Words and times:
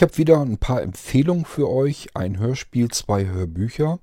ich 0.00 0.02
habe 0.02 0.16
wieder 0.16 0.40
ein 0.40 0.56
paar 0.56 0.80
Empfehlungen 0.80 1.44
für 1.44 1.68
euch. 1.68 2.08
Ein 2.14 2.38
Hörspiel, 2.38 2.88
zwei 2.88 3.26
Hörbücher. 3.26 3.98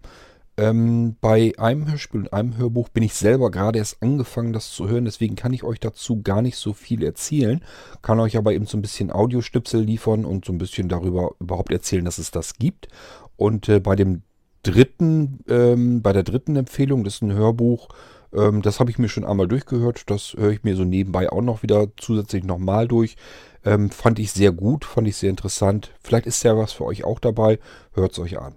Ähm, 0.55 1.15
bei 1.21 1.53
einem 1.57 1.89
Hörspiel 1.89 2.19
und 2.19 2.33
einem 2.33 2.55
Hörbuch 2.55 2.89
bin 2.89 3.01
ich 3.01 3.15
selber 3.15 3.49
gerade 3.49 3.79
erst 3.79 4.03
angefangen, 4.03 4.53
das 4.53 4.71
zu 4.71 4.87
hören. 4.87 5.05
Deswegen 5.05 5.35
kann 5.35 5.53
ich 5.53 5.63
euch 5.63 5.79
dazu 5.79 6.21
gar 6.21 6.43
nicht 6.43 6.57
so 6.57 6.73
viel 6.73 7.03
erzählen. 7.03 7.63
Kann 8.03 8.19
euch 8.19 8.37
aber 8.37 8.53
eben 8.53 8.67
so 8.67 8.77
ein 8.77 8.83
bisschen 8.83 9.09
Audiostüpsel 9.09 9.81
liefern 9.81 10.23
und 10.23 10.45
so 10.45 10.53
ein 10.53 10.59
bisschen 10.59 10.87
darüber 10.87 11.31
überhaupt 11.39 11.71
erzählen, 11.71 12.05
dass 12.05 12.19
es 12.19 12.29
das 12.29 12.59
gibt. 12.59 12.89
Und 13.35 13.67
äh, 13.67 13.79
bei 13.79 13.95
dem 13.95 14.21
dritten, 14.61 15.39
ähm, 15.49 16.03
bei 16.03 16.13
der 16.13 16.21
dritten 16.21 16.57
Empfehlung, 16.57 17.05
das 17.05 17.15
ist 17.15 17.21
ein 17.23 17.33
Hörbuch, 17.33 17.87
ähm, 18.33 18.61
das 18.61 18.79
habe 18.79 18.91
ich 18.91 18.97
mir 18.97 19.09
schon 19.09 19.25
einmal 19.25 19.47
durchgehört. 19.47 20.03
Das 20.09 20.33
höre 20.37 20.51
ich 20.51 20.63
mir 20.63 20.75
so 20.75 20.83
nebenbei 20.83 21.31
auch 21.31 21.41
noch 21.41 21.63
wieder 21.63 21.87
zusätzlich 21.97 22.43
nochmal 22.43 22.87
durch. 22.87 23.15
Ähm, 23.65 23.89
fand 23.89 24.19
ich 24.19 24.31
sehr 24.31 24.51
gut, 24.51 24.85
fand 24.85 25.07
ich 25.07 25.17
sehr 25.17 25.29
interessant. 25.29 25.91
Vielleicht 26.01 26.25
ist 26.25 26.43
ja 26.43 26.57
was 26.57 26.73
für 26.73 26.85
euch 26.85 27.03
auch 27.03 27.19
dabei. 27.19 27.59
Hört 27.93 28.13
es 28.13 28.19
euch 28.19 28.39
an. 28.39 28.55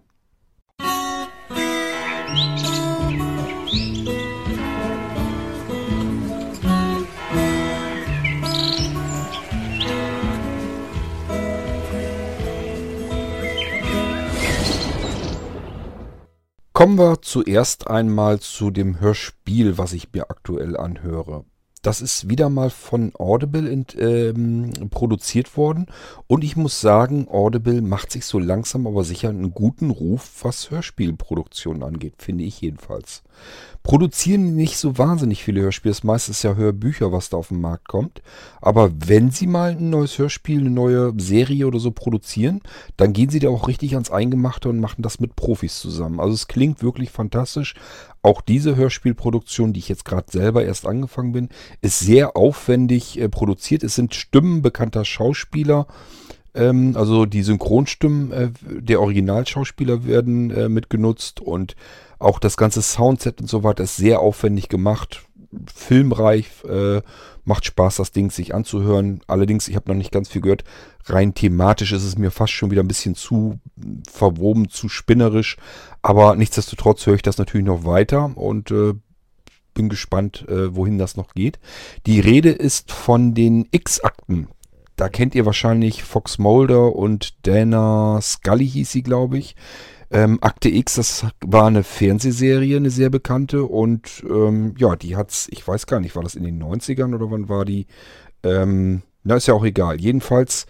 Kommen 16.80 16.98
wir 16.98 17.20
zuerst 17.20 17.88
einmal 17.88 18.40
zu 18.40 18.70
dem 18.70 19.00
Hörspiel, 19.00 19.76
was 19.76 19.92
ich 19.92 20.14
mir 20.14 20.30
aktuell 20.30 20.78
anhöre. 20.78 21.44
Das 21.82 22.00
ist 22.00 22.30
wieder 22.30 22.48
mal 22.48 22.70
von 22.70 23.12
Audible 23.18 23.68
in, 23.68 23.84
ähm, 23.98 24.88
produziert 24.88 25.58
worden. 25.58 25.88
Und 26.26 26.42
ich 26.42 26.56
muss 26.56 26.80
sagen, 26.80 27.28
Audible 27.28 27.82
macht 27.82 28.10
sich 28.10 28.24
so 28.24 28.38
langsam 28.38 28.86
aber 28.86 29.04
sicher 29.04 29.28
einen 29.28 29.52
guten 29.52 29.90
Ruf, 29.90 30.42
was 30.42 30.70
Hörspielproduktion 30.70 31.82
angeht, 31.82 32.14
finde 32.16 32.44
ich 32.44 32.62
jedenfalls. 32.62 33.24
Produzieren 33.82 34.56
nicht 34.56 34.76
so 34.76 34.98
wahnsinnig 34.98 35.42
viele 35.42 35.62
Hörspiele, 35.62 35.92
das 35.92 36.04
meiste 36.04 36.32
ist 36.32 36.42
ja 36.42 36.54
Hörbücher, 36.54 37.12
was 37.12 37.30
da 37.30 37.38
auf 37.38 37.48
den 37.48 37.62
Markt 37.62 37.88
kommt. 37.88 38.20
Aber 38.60 38.90
wenn 39.06 39.30
sie 39.30 39.46
mal 39.46 39.70
ein 39.70 39.88
neues 39.88 40.18
Hörspiel, 40.18 40.60
eine 40.60 40.70
neue 40.70 41.14
Serie 41.16 41.66
oder 41.66 41.78
so 41.78 41.90
produzieren, 41.90 42.60
dann 42.98 43.14
gehen 43.14 43.30
sie 43.30 43.38
da 43.38 43.48
auch 43.48 43.68
richtig 43.68 43.94
ans 43.94 44.10
Eingemachte 44.10 44.68
und 44.68 44.80
machen 44.80 45.02
das 45.02 45.18
mit 45.18 45.34
Profis 45.34 45.80
zusammen. 45.80 46.20
Also 46.20 46.34
es 46.34 46.46
klingt 46.46 46.82
wirklich 46.82 47.10
fantastisch. 47.10 47.74
Auch 48.22 48.42
diese 48.42 48.76
Hörspielproduktion, 48.76 49.72
die 49.72 49.80
ich 49.80 49.88
jetzt 49.88 50.04
gerade 50.04 50.30
selber 50.30 50.62
erst 50.62 50.86
angefangen 50.86 51.32
bin, 51.32 51.48
ist 51.80 52.00
sehr 52.00 52.36
aufwendig 52.36 53.18
äh, 53.18 53.30
produziert. 53.30 53.82
Es 53.82 53.94
sind 53.94 54.14
Stimmen 54.14 54.60
bekannter 54.60 55.06
Schauspieler. 55.06 55.86
Ähm, 56.54 56.96
also 56.96 57.26
die 57.26 57.42
Synchronstimmen 57.42 58.32
äh, 58.32 58.50
der 58.62 59.00
Originalschauspieler 59.00 60.04
werden 60.04 60.50
äh, 60.50 60.68
mitgenutzt 60.68 61.40
und 61.40 61.76
auch 62.20 62.38
das 62.38 62.56
ganze 62.56 62.82
Soundset 62.82 63.40
und 63.40 63.48
so 63.48 63.64
weiter 63.64 63.84
ist 63.84 63.96
sehr 63.96 64.20
aufwendig 64.20 64.68
gemacht. 64.68 65.22
Filmreich, 65.74 66.48
äh, 66.64 67.02
macht 67.44 67.64
Spaß, 67.64 67.96
das 67.96 68.12
Ding 68.12 68.30
sich 68.30 68.54
anzuhören. 68.54 69.20
Allerdings, 69.26 69.66
ich 69.66 69.74
habe 69.74 69.90
noch 69.90 69.96
nicht 69.96 70.12
ganz 70.12 70.28
viel 70.28 70.42
gehört. 70.42 70.62
Rein 71.06 71.34
thematisch 71.34 71.92
ist 71.92 72.04
es 72.04 72.16
mir 72.16 72.30
fast 72.30 72.52
schon 72.52 72.70
wieder 72.70 72.82
ein 72.82 72.88
bisschen 72.88 73.16
zu 73.16 73.58
verwoben, 74.08 74.68
zu 74.68 74.88
spinnerisch. 74.88 75.56
Aber 76.02 76.36
nichtsdestotrotz 76.36 77.04
höre 77.06 77.16
ich 77.16 77.22
das 77.22 77.38
natürlich 77.38 77.66
noch 77.66 77.84
weiter 77.84 78.36
und 78.36 78.70
äh, 78.70 78.94
bin 79.74 79.88
gespannt, 79.88 80.46
äh, 80.48 80.74
wohin 80.76 80.98
das 80.98 81.16
noch 81.16 81.34
geht. 81.34 81.58
Die 82.06 82.20
Rede 82.20 82.50
ist 82.50 82.92
von 82.92 83.34
den 83.34 83.66
X-Akten. 83.70 84.48
Da 84.96 85.08
kennt 85.08 85.34
ihr 85.34 85.46
wahrscheinlich 85.46 86.04
Fox 86.04 86.38
Mulder 86.38 86.94
und 86.94 87.46
Dana 87.46 88.20
Scully 88.20 88.68
hieß 88.68 88.92
sie, 88.92 89.02
glaube 89.02 89.38
ich. 89.38 89.56
Ähm, 90.10 90.38
Akte 90.40 90.68
X, 90.68 90.94
das 90.94 91.26
war 91.40 91.66
eine 91.66 91.84
Fernsehserie, 91.84 92.76
eine 92.76 92.90
sehr 92.90 93.10
bekannte. 93.10 93.64
Und 93.64 94.24
ähm, 94.28 94.74
ja, 94.76 94.96
die 94.96 95.16
hat's, 95.16 95.48
ich 95.50 95.66
weiß 95.66 95.86
gar 95.86 96.00
nicht, 96.00 96.16
war 96.16 96.22
das 96.22 96.34
in 96.34 96.44
den 96.44 96.62
90ern 96.62 97.14
oder 97.14 97.30
wann 97.30 97.48
war 97.48 97.64
die? 97.64 97.86
Ähm, 98.42 99.02
na, 99.22 99.36
ist 99.36 99.46
ja 99.46 99.54
auch 99.54 99.64
egal. 99.64 100.00
Jedenfalls 100.00 100.66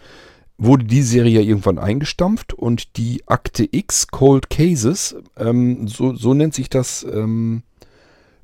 wurde 0.58 0.84
die 0.84 1.02
Serie 1.02 1.40
irgendwann 1.40 1.78
eingestampft 1.78 2.52
und 2.52 2.98
die 2.98 3.22
Akte 3.26 3.66
X 3.70 4.08
Cold 4.08 4.50
Cases, 4.50 5.16
ähm, 5.38 5.88
so, 5.88 6.14
so 6.14 6.34
nennt 6.34 6.52
sich 6.52 6.68
das, 6.68 7.06
ähm, 7.10 7.62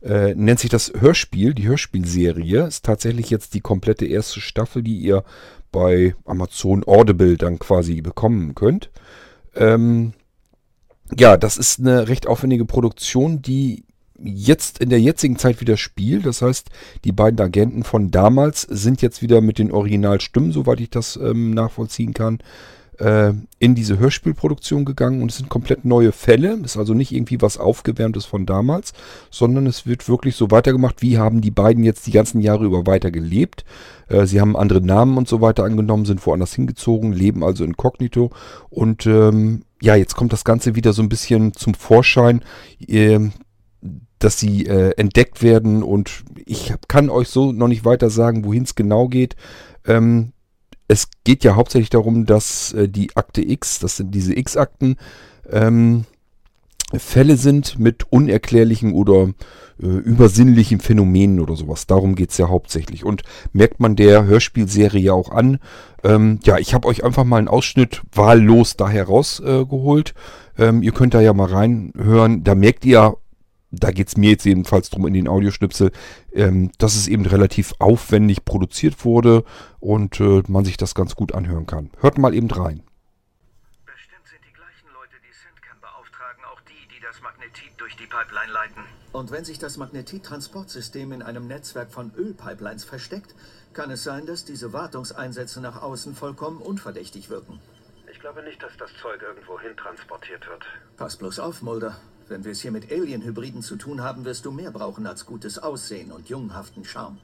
äh, 0.01 0.35
nennt 0.35 0.61
sich 0.61 0.71
das 0.71 0.93
Hörspiel, 0.99 1.53
die 1.53 1.69
Hörspielserie, 1.69 2.67
ist 2.67 2.87
tatsächlich 2.87 3.29
jetzt 3.29 3.53
die 3.53 3.61
komplette 3.61 4.06
erste 4.06 4.41
Staffel, 4.41 4.83
die 4.83 4.97
ihr 4.97 5.25
bei 5.73 6.15
Amazon 6.25 6.85
Audible 6.87 7.37
dann 7.37 7.59
quasi 7.59 8.01
bekommen 8.01 8.55
könnt. 8.55 8.91
Ähm, 9.55 10.15
ja, 11.17 11.37
das 11.37 11.56
ist 11.56 11.81
eine 11.81 12.09
recht 12.09 12.27
aufwendige 12.27 12.65
Produktion, 12.65 13.43
die 13.43 13.84
jetzt 14.19 14.78
in 14.78 14.89
der 14.89 15.00
jetzigen 15.00 15.37
Zeit 15.39 15.61
wieder 15.61 15.77
spielt. 15.77 16.27
Das 16.27 16.43
heißt, 16.43 16.71
die 17.05 17.12
beiden 17.12 17.41
Agenten 17.41 17.84
von 17.84 18.11
damals 18.11 18.62
sind 18.62 19.03
jetzt 19.03 19.22
wieder 19.22 19.41
mit 19.41 19.59
den 19.59 19.72
Originalstimmen, 19.72 20.53
soweit 20.53 20.81
ich 20.81 20.91
das 20.91 21.17
ähm, 21.17 21.50
nachvollziehen 21.50 22.15
kann, 22.15 22.39
äh, 22.99 23.33
in 23.59 23.75
diese 23.75 23.99
Hörspielproduktion 23.99 24.84
gegangen 24.84 25.23
und 25.23 25.31
es 25.31 25.39
sind 25.39 25.49
komplett 25.49 25.84
neue 25.84 26.12
Fälle. 26.12 26.55
Ist 26.65 26.77
also 26.77 26.95
nicht 26.95 27.12
irgendwie 27.12 27.41
was 27.41 27.59
Aufgewärmtes 27.59 28.25
von 28.25 28.47
damals, 28.47 28.93
sondern 29.31 29.67
es 29.67 29.87
wird 29.87 30.09
wirklich 30.09 30.37
so 30.37 30.51
weitergemacht, 30.51 31.03
wie 31.03 31.19
haben 31.19 31.41
die 31.41 31.51
beiden 31.51 31.85
jetzt 31.85 32.06
die 32.06 32.12
ganzen 32.12 32.41
Jahre 32.41 32.65
über 32.65 32.87
weiter 32.87 33.11
gelebt. 33.11 33.65
Äh, 34.09 34.27
sie 34.27 34.41
haben 34.41 34.56
andere 34.56 34.81
Namen 34.81 35.17
und 35.17 35.29
so 35.29 35.41
weiter 35.41 35.65
angenommen, 35.65 36.05
sind 36.05 36.25
woanders 36.27 36.55
hingezogen, 36.55 37.12
leben 37.12 37.45
also 37.45 37.65
inkognito 37.65 38.31
und 38.71 39.06
ähm, 39.06 39.62
ja, 39.83 39.95
jetzt 39.95 40.17
kommt 40.17 40.33
das 40.33 40.45
Ganze 40.45 40.75
wieder 40.75 40.93
so 40.93 41.03
ein 41.03 41.09
bisschen 41.09 41.53
zum 41.53 41.75
Vorschein, 41.75 42.43
äh, 42.87 43.21
dass 44.19 44.39
sie 44.39 44.67
äh, 44.67 44.93
entdeckt 44.97 45.43
werden 45.43 45.83
und 45.83 46.25
ich 46.47 46.73
kann 46.89 47.11
euch 47.11 47.29
so 47.29 47.53
noch 47.53 47.69
nicht 47.69 47.85
weiter 47.85 48.09
sagen, 48.09 48.45
wohin 48.45 48.62
es 48.62 48.75
genau 48.75 49.09
geht. 49.09 49.37
Ähm, 49.87 50.33
es 50.89 51.09
geht 51.25 51.45
ja 51.45 51.57
hauptsächlich 51.57 51.91
darum, 51.91 52.27
dass 52.27 52.73
äh, 52.73 52.89
die 52.89 53.17
Akte 53.17 53.43
X, 53.43 53.79
das 53.79 53.97
sind 53.97 54.15
diese 54.15 54.37
X-Akten, 54.37 54.97
ähm, 55.51 56.05
Fälle 56.95 57.37
sind 57.37 57.79
mit 57.79 58.13
unerklärlichen 58.13 58.93
oder 58.93 59.31
äh, 59.83 59.87
übersinnlichen 59.87 60.79
Phänomenen 60.81 61.41
oder 61.41 61.57
sowas. 61.57 61.87
Darum 61.87 62.15
geht's 62.15 62.39
ja 62.39 62.49
hauptsächlich. 62.49 63.05
Und 63.05 63.23
merkt 63.53 63.81
man 63.81 63.97
der 63.97 64.25
Hörspielserie 64.25 65.03
ja 65.03 65.13
auch 65.13 65.31
an. 65.31 65.59
Ähm, 66.05 66.39
ja, 66.45 66.59
ich 66.59 66.75
habe 66.75 66.87
euch 66.87 67.03
einfach 67.03 67.25
mal 67.25 67.39
einen 67.39 67.49
Ausschnitt 67.49 68.03
wahllos 68.13 68.77
da 68.77 68.89
herausgeholt. 68.89 70.15
Äh, 70.57 70.67
ähm, 70.67 70.83
ihr 70.83 70.93
könnt 70.93 71.15
da 71.15 71.21
ja 71.21 71.35
mal 71.35 71.49
reinhören. 71.49 72.45
Da 72.45 72.55
merkt 72.55 72.85
ihr, 72.85 73.17
da 73.78 73.91
geht's 73.91 74.16
mir 74.16 74.31
jetzt 74.31 74.44
jedenfalls 74.44 74.91
drum 74.91 75.06
in 75.06 75.14
den 75.14 75.28
Audioschnipsel, 75.28 75.92
ähm, 76.32 76.70
dass 76.78 76.97
es 76.97 77.09
eben 77.09 77.26
relativ 77.26 77.75
aufwendig 77.78 78.44
produziert 78.44 79.04
wurde 79.04 79.44
und 79.81 80.20
äh, 80.20 80.42
man 80.48 80.64
sich 80.64 80.76
das 80.76 80.94
ganz 80.94 81.14
gut 81.14 81.34
anhören 81.34 81.66
kann. 81.66 81.91
Hört 82.00 82.19
mal 82.19 82.34
eben 82.34 82.50
rein. 82.50 82.82
Pipeline 88.16 88.53
leiten. 88.53 88.82
Und 89.12 89.31
wenn 89.31 89.44
sich 89.44 89.59
das 89.59 89.76
Magnetit-Transportsystem 89.76 91.12
in 91.12 91.22
einem 91.22 91.47
Netzwerk 91.47 91.91
von 91.91 92.12
Ölpipelines 92.16 92.84
versteckt, 92.84 93.34
kann 93.75 93.91
es 93.91 94.04
sein, 94.04 94.25
dass 94.25 94.47
diese 94.47 94.72
Wartungseinsätze 94.72 95.60
nach 95.60 95.82
außen 95.82 96.14
vollkommen 96.14 96.62
unverdächtig 96.62 97.28
wirken. 97.28 97.60
Ich 98.10 98.20
glaube 98.20 98.43
nicht, 98.43 98.62
dass 98.62 98.75
das 98.78 98.91
Zeug 99.03 99.20
irgendwo 99.20 99.60
hin 99.60 99.76
transportiert 99.76 100.47
wird. 100.47 100.64
Pass 100.97 101.16
bloß 101.16 101.38
auf, 101.41 101.60
Mulder. 101.60 101.97
Wenn 102.28 102.44
wir 102.44 102.53
es 102.53 102.60
hier 102.60 102.72
mit 102.72 102.91
Alien-Hybriden 102.91 103.62
zu 103.62 103.76
tun 103.76 104.03
haben, 104.03 104.25
wirst 104.25 104.44
du 104.44 104.50
mehr 104.50 104.72
brauchen 104.72 105.06
als 105.06 105.26
gutes 105.26 105.59
Aussehen 105.59 106.10
und 106.10 106.28
junghaften 106.28 106.84
Charme. 106.84 107.19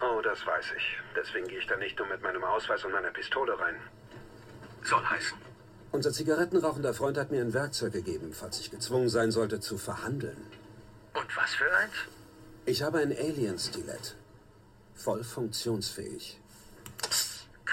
Oh, 0.00 0.20
das 0.22 0.46
weiß 0.46 0.66
ich. 0.76 0.98
Deswegen 1.16 1.48
gehe 1.48 1.58
ich 1.58 1.66
da 1.66 1.76
nicht 1.76 1.98
nur 1.98 2.06
mit 2.08 2.22
meinem 2.22 2.44
Ausweis 2.44 2.84
und 2.84 2.92
meiner 2.92 3.10
Pistole 3.10 3.58
rein. 3.58 3.76
Soll 4.84 5.04
heißen. 5.04 5.38
Unser 5.90 6.12
zigarettenrauchender 6.12 6.94
Freund 6.94 7.18
hat 7.18 7.30
mir 7.30 7.40
ein 7.40 7.52
Werkzeug 7.54 7.92
gegeben, 7.92 8.32
falls 8.32 8.60
ich 8.60 8.70
gezwungen 8.70 9.08
sein 9.08 9.30
sollte, 9.32 9.60
zu 9.60 9.78
verhandeln. 9.78 10.36
Und 11.14 11.36
was 11.36 11.54
für 11.54 11.76
eins? 11.76 11.94
Ich 12.66 12.82
habe 12.82 12.98
ein 12.98 13.12
Alien-Stilett. 13.12 14.16
Voll 14.94 15.24
funktionsfähig. 15.24 16.40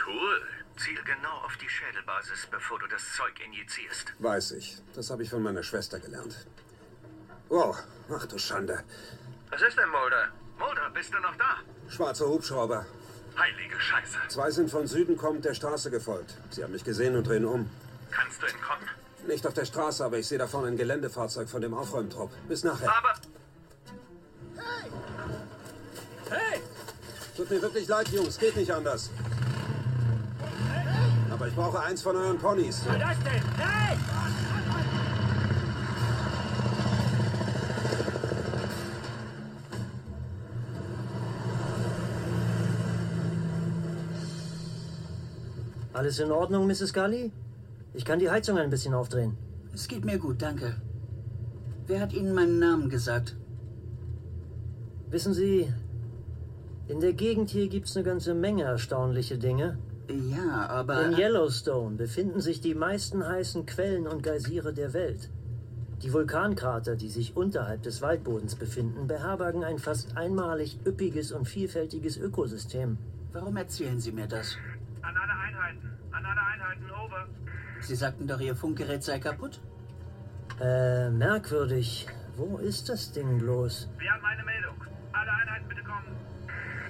Cool. 0.05 0.41
Ziel 0.77 0.99
genau 1.03 1.37
auf 1.45 1.55
die 1.57 1.69
Schädelbasis, 1.69 2.47
bevor 2.49 2.79
du 2.79 2.87
das 2.87 3.03
Zeug 3.15 3.33
injizierst. 3.45 4.13
Weiß 4.19 4.51
ich. 4.51 4.77
Das 4.95 5.11
habe 5.11 5.21
ich 5.21 5.29
von 5.29 5.43
meiner 5.43 5.63
Schwester 5.63 5.99
gelernt. 5.99 6.35
Wow, 7.51 7.75
ach 8.09 8.25
du 8.27 8.37
Schande. 8.37 8.79
Was 9.49 9.61
ist 9.61 9.77
denn, 9.77 9.89
Mulder? 9.89 10.29
Mulder, 10.57 10.89
bist 10.93 11.13
du 11.13 11.19
noch 11.19 11.35
da? 11.35 11.57
Schwarzer 11.89 12.29
Hubschrauber. 12.29 12.85
Heilige 13.37 13.77
Scheiße. 13.77 14.19
Zwei 14.29 14.49
sind 14.51 14.71
von 14.71 14.87
Süden 14.87 15.17
kommend 15.17 15.43
der 15.43 15.53
Straße 15.53 15.91
gefolgt. 15.91 16.37
Sie 16.49 16.63
haben 16.63 16.71
mich 16.71 16.85
gesehen 16.85 17.13
und 17.13 17.27
drehen 17.27 17.43
um. 17.43 17.69
Kannst 18.09 18.41
du 18.41 18.45
entkommen? 18.45 18.87
Nicht 19.27 19.45
auf 19.45 19.53
der 19.53 19.65
Straße, 19.65 20.05
aber 20.05 20.17
ich 20.17 20.29
sehe 20.29 20.37
da 20.37 20.47
vorne 20.47 20.69
ein 20.69 20.77
Geländefahrzeug 20.77 21.49
von 21.49 21.61
dem 21.61 21.73
Aufräumtrupp. 21.73 22.31
Bis 22.47 22.63
nachher. 22.63 22.89
Aber. 22.89 23.15
Hey! 24.55 24.91
Hey! 26.29 26.61
Tut 27.35 27.49
mir 27.49 27.61
wirklich 27.61 27.85
leid, 27.85 28.07
Jungs. 28.13 28.37
Geht 28.37 28.55
nicht 28.55 28.71
anders. 28.71 29.09
Aber 31.29 31.47
ich 31.49 31.55
brauche 31.55 31.81
eins 31.81 32.01
von 32.01 32.15
euren 32.15 32.39
Ponys. 32.39 32.81
Was 32.87 32.97
das 32.97 33.19
denn? 33.25 33.43
Hey! 33.57 33.97
Alles 46.01 46.17
in 46.17 46.31
Ordnung, 46.31 46.65
Mrs. 46.65 46.93
Gully? 46.95 47.31
Ich 47.93 48.05
kann 48.05 48.17
die 48.17 48.31
Heizung 48.31 48.57
ein 48.57 48.71
bisschen 48.71 48.95
aufdrehen. 48.95 49.37
Es 49.71 49.87
geht 49.87 50.03
mir 50.03 50.17
gut, 50.17 50.41
danke. 50.41 50.77
Wer 51.85 52.01
hat 52.01 52.11
Ihnen 52.11 52.33
meinen 52.33 52.57
Namen 52.57 52.89
gesagt? 52.89 53.35
Wissen 55.11 55.35
Sie, 55.35 55.71
in 56.87 57.01
der 57.01 57.13
Gegend 57.13 57.51
hier 57.51 57.67
gibt's 57.67 57.95
eine 57.95 58.03
ganze 58.03 58.33
Menge 58.33 58.63
erstaunliche 58.63 59.37
Dinge. 59.37 59.77
Ja, 60.31 60.65
aber... 60.69 61.05
In 61.05 61.19
Yellowstone 61.19 61.97
befinden 61.97 62.41
sich 62.41 62.61
die 62.61 62.73
meisten 62.73 63.23
heißen 63.23 63.67
Quellen 63.67 64.07
und 64.07 64.23
Geysire 64.23 64.73
der 64.73 64.93
Welt. 64.93 65.29
Die 66.01 66.11
Vulkankrater, 66.11 66.95
die 66.95 67.09
sich 67.09 67.37
unterhalb 67.37 67.83
des 67.83 68.01
Waldbodens 68.01 68.55
befinden, 68.55 69.05
beherbergen 69.05 69.63
ein 69.63 69.77
fast 69.77 70.17
einmalig 70.17 70.79
üppiges 70.83 71.31
und 71.31 71.45
vielfältiges 71.45 72.17
Ökosystem. 72.17 72.97
Warum 73.33 73.55
erzählen 73.55 73.99
Sie 73.99 74.11
mir 74.11 74.25
das? 74.25 74.57
An 75.51 75.57
alle 75.57 75.69
Einheiten. 75.69 75.89
An 76.11 76.25
alle 76.25 76.41
Einheiten, 76.41 76.91
over. 76.91 77.27
Sie 77.81 77.95
sagten 77.95 78.27
doch, 78.27 78.39
Ihr 78.39 78.55
Funkgerät 78.55 79.03
sei 79.03 79.19
kaputt? 79.19 79.59
Äh, 80.59 81.09
merkwürdig. 81.09 82.07
Wo 82.37 82.57
ist 82.57 82.89
das 82.89 83.11
Ding 83.11 83.39
bloß? 83.39 83.89
Wir 83.97 84.11
haben 84.11 84.25
eine 84.25 84.43
Meldung. 84.43 84.75
Alle 85.11 85.31
Einheiten 85.31 85.67
bitte 85.67 85.83
kommen. 85.83 86.15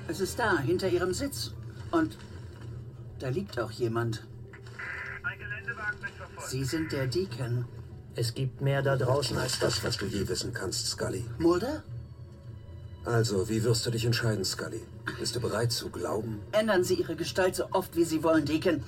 Es 0.07 0.19
ist 0.19 0.37
da, 0.37 0.59
hinter 0.59 0.89
Ihrem 0.89 1.13
Sitz. 1.13 1.53
Und 1.91 2.17
da 3.19 3.29
liegt 3.29 3.59
auch 3.59 3.71
jemand. 3.71 4.27
Ein 5.23 5.39
Geländewagen 5.39 6.01
wird 6.01 6.11
verfolgt. 6.11 6.49
Sie 6.49 6.63
sind 6.63 6.91
der 6.91 7.07
Deacon. 7.07 7.65
Es 8.15 8.33
gibt 8.33 8.61
mehr 8.61 8.81
da 8.81 8.97
draußen 8.97 9.37
als 9.37 9.59
das. 9.59 9.75
Das, 9.75 9.83
was 9.83 9.97
du 9.97 10.05
je 10.05 10.27
wissen 10.27 10.53
kannst, 10.53 10.87
Scully. 10.87 11.25
Mulder? 11.39 11.83
Also, 13.05 13.49
wie 13.49 13.63
wirst 13.63 13.85
du 13.85 13.91
dich 13.91 14.05
entscheiden, 14.05 14.43
Scully? 14.45 14.81
Bist 15.19 15.35
du 15.35 15.39
bereit 15.39 15.71
zu 15.71 15.89
glauben? 15.89 16.41
Ändern 16.51 16.83
Sie 16.83 16.95
Ihre 16.95 17.15
Gestalt 17.15 17.55
so 17.55 17.65
oft, 17.71 17.95
wie 17.95 18.03
Sie 18.03 18.23
wollen, 18.23 18.45
Deacon. 18.45 18.83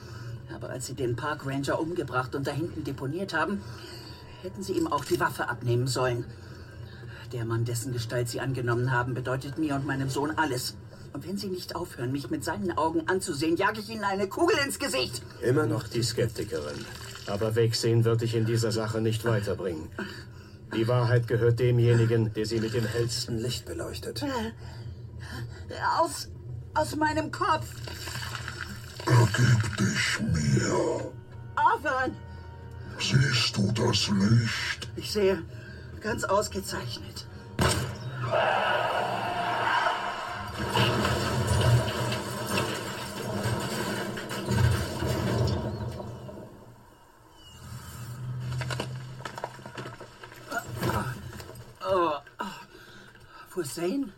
Aber 0.54 0.70
als 0.70 0.88
Sie 0.88 0.94
den 0.94 1.16
Park 1.16 1.46
Ranger 1.46 1.80
umgebracht 1.80 2.36
und 2.36 2.48
da 2.48 2.52
hinten 2.52 2.84
deponiert 2.84 3.34
haben, 3.34 3.62
hätten 4.42 4.62
Sie 4.62 4.74
ihm 4.74 4.88
auch 4.88 5.06
die 5.06 5.20
Waffe 5.20 5.50
abnehmen 5.50 5.88
sollen. 5.88 6.26
Der 7.32 7.46
Mann, 7.46 7.66
dessen 7.66 7.94
Gestalt 7.94 8.30
Sie 8.30 8.40
angenommen 8.40 8.92
haben, 8.92 9.14
bedeutet 9.14 9.58
mir 9.58 9.76
und 9.76 9.88
meinem 9.88 10.10
Sohn 10.10 10.32
alles. 10.38 10.76
Und 11.14 11.28
wenn 11.28 11.38
Sie 11.38 11.48
nicht 11.48 11.76
aufhören, 11.76 12.12
mich 12.12 12.30
mit 12.30 12.44
seinen 12.44 12.72
Augen 12.78 13.08
anzusehen, 13.08 13.56
jage 13.56 13.80
ich 13.80 13.90
Ihnen 13.90 14.04
eine 14.04 14.28
Kugel 14.28 14.58
ins 14.66 14.80
Gesicht. 14.80 15.22
Immer 15.42 15.66
noch 15.66 15.88
die 15.88 16.04
Skeptikerin. 16.04 16.86
Aber 17.28 17.56
Wegsehen 17.56 18.04
wird 18.04 18.22
dich 18.22 18.36
in 18.36 18.46
dieser 18.46 18.72
Sache 18.72 19.02
nicht 19.02 19.24
weiterbringen. 19.26 19.90
Die 20.76 20.88
Wahrheit 20.88 21.28
gehört 21.28 21.60
demjenigen, 21.60 22.34
der 22.34 22.46
sie 22.46 22.60
mit 22.60 22.74
dem 22.74 22.86
hellsten 22.86 23.38
Licht 23.38 23.66
beleuchtet. 23.66 24.26
Aus, 25.82 26.30
aus 26.74 26.96
meinem 26.96 27.32
Kopf. 27.32 27.68
Ergib 29.06 29.78
dich 29.78 30.20
mir. 30.20 31.12
Aufhören. 31.56 32.16
Siehst 33.00 33.58
du 33.58 33.72
das 33.72 34.08
Licht? 34.10 34.88
Ich 34.96 35.12
sehe 35.12 35.44
ganz 36.00 36.24
ausgezeichnet. 36.24 37.26
Oh, 51.86 52.12
wo 53.54 53.62
ist 53.62 53.76
Zane? 53.76 54.14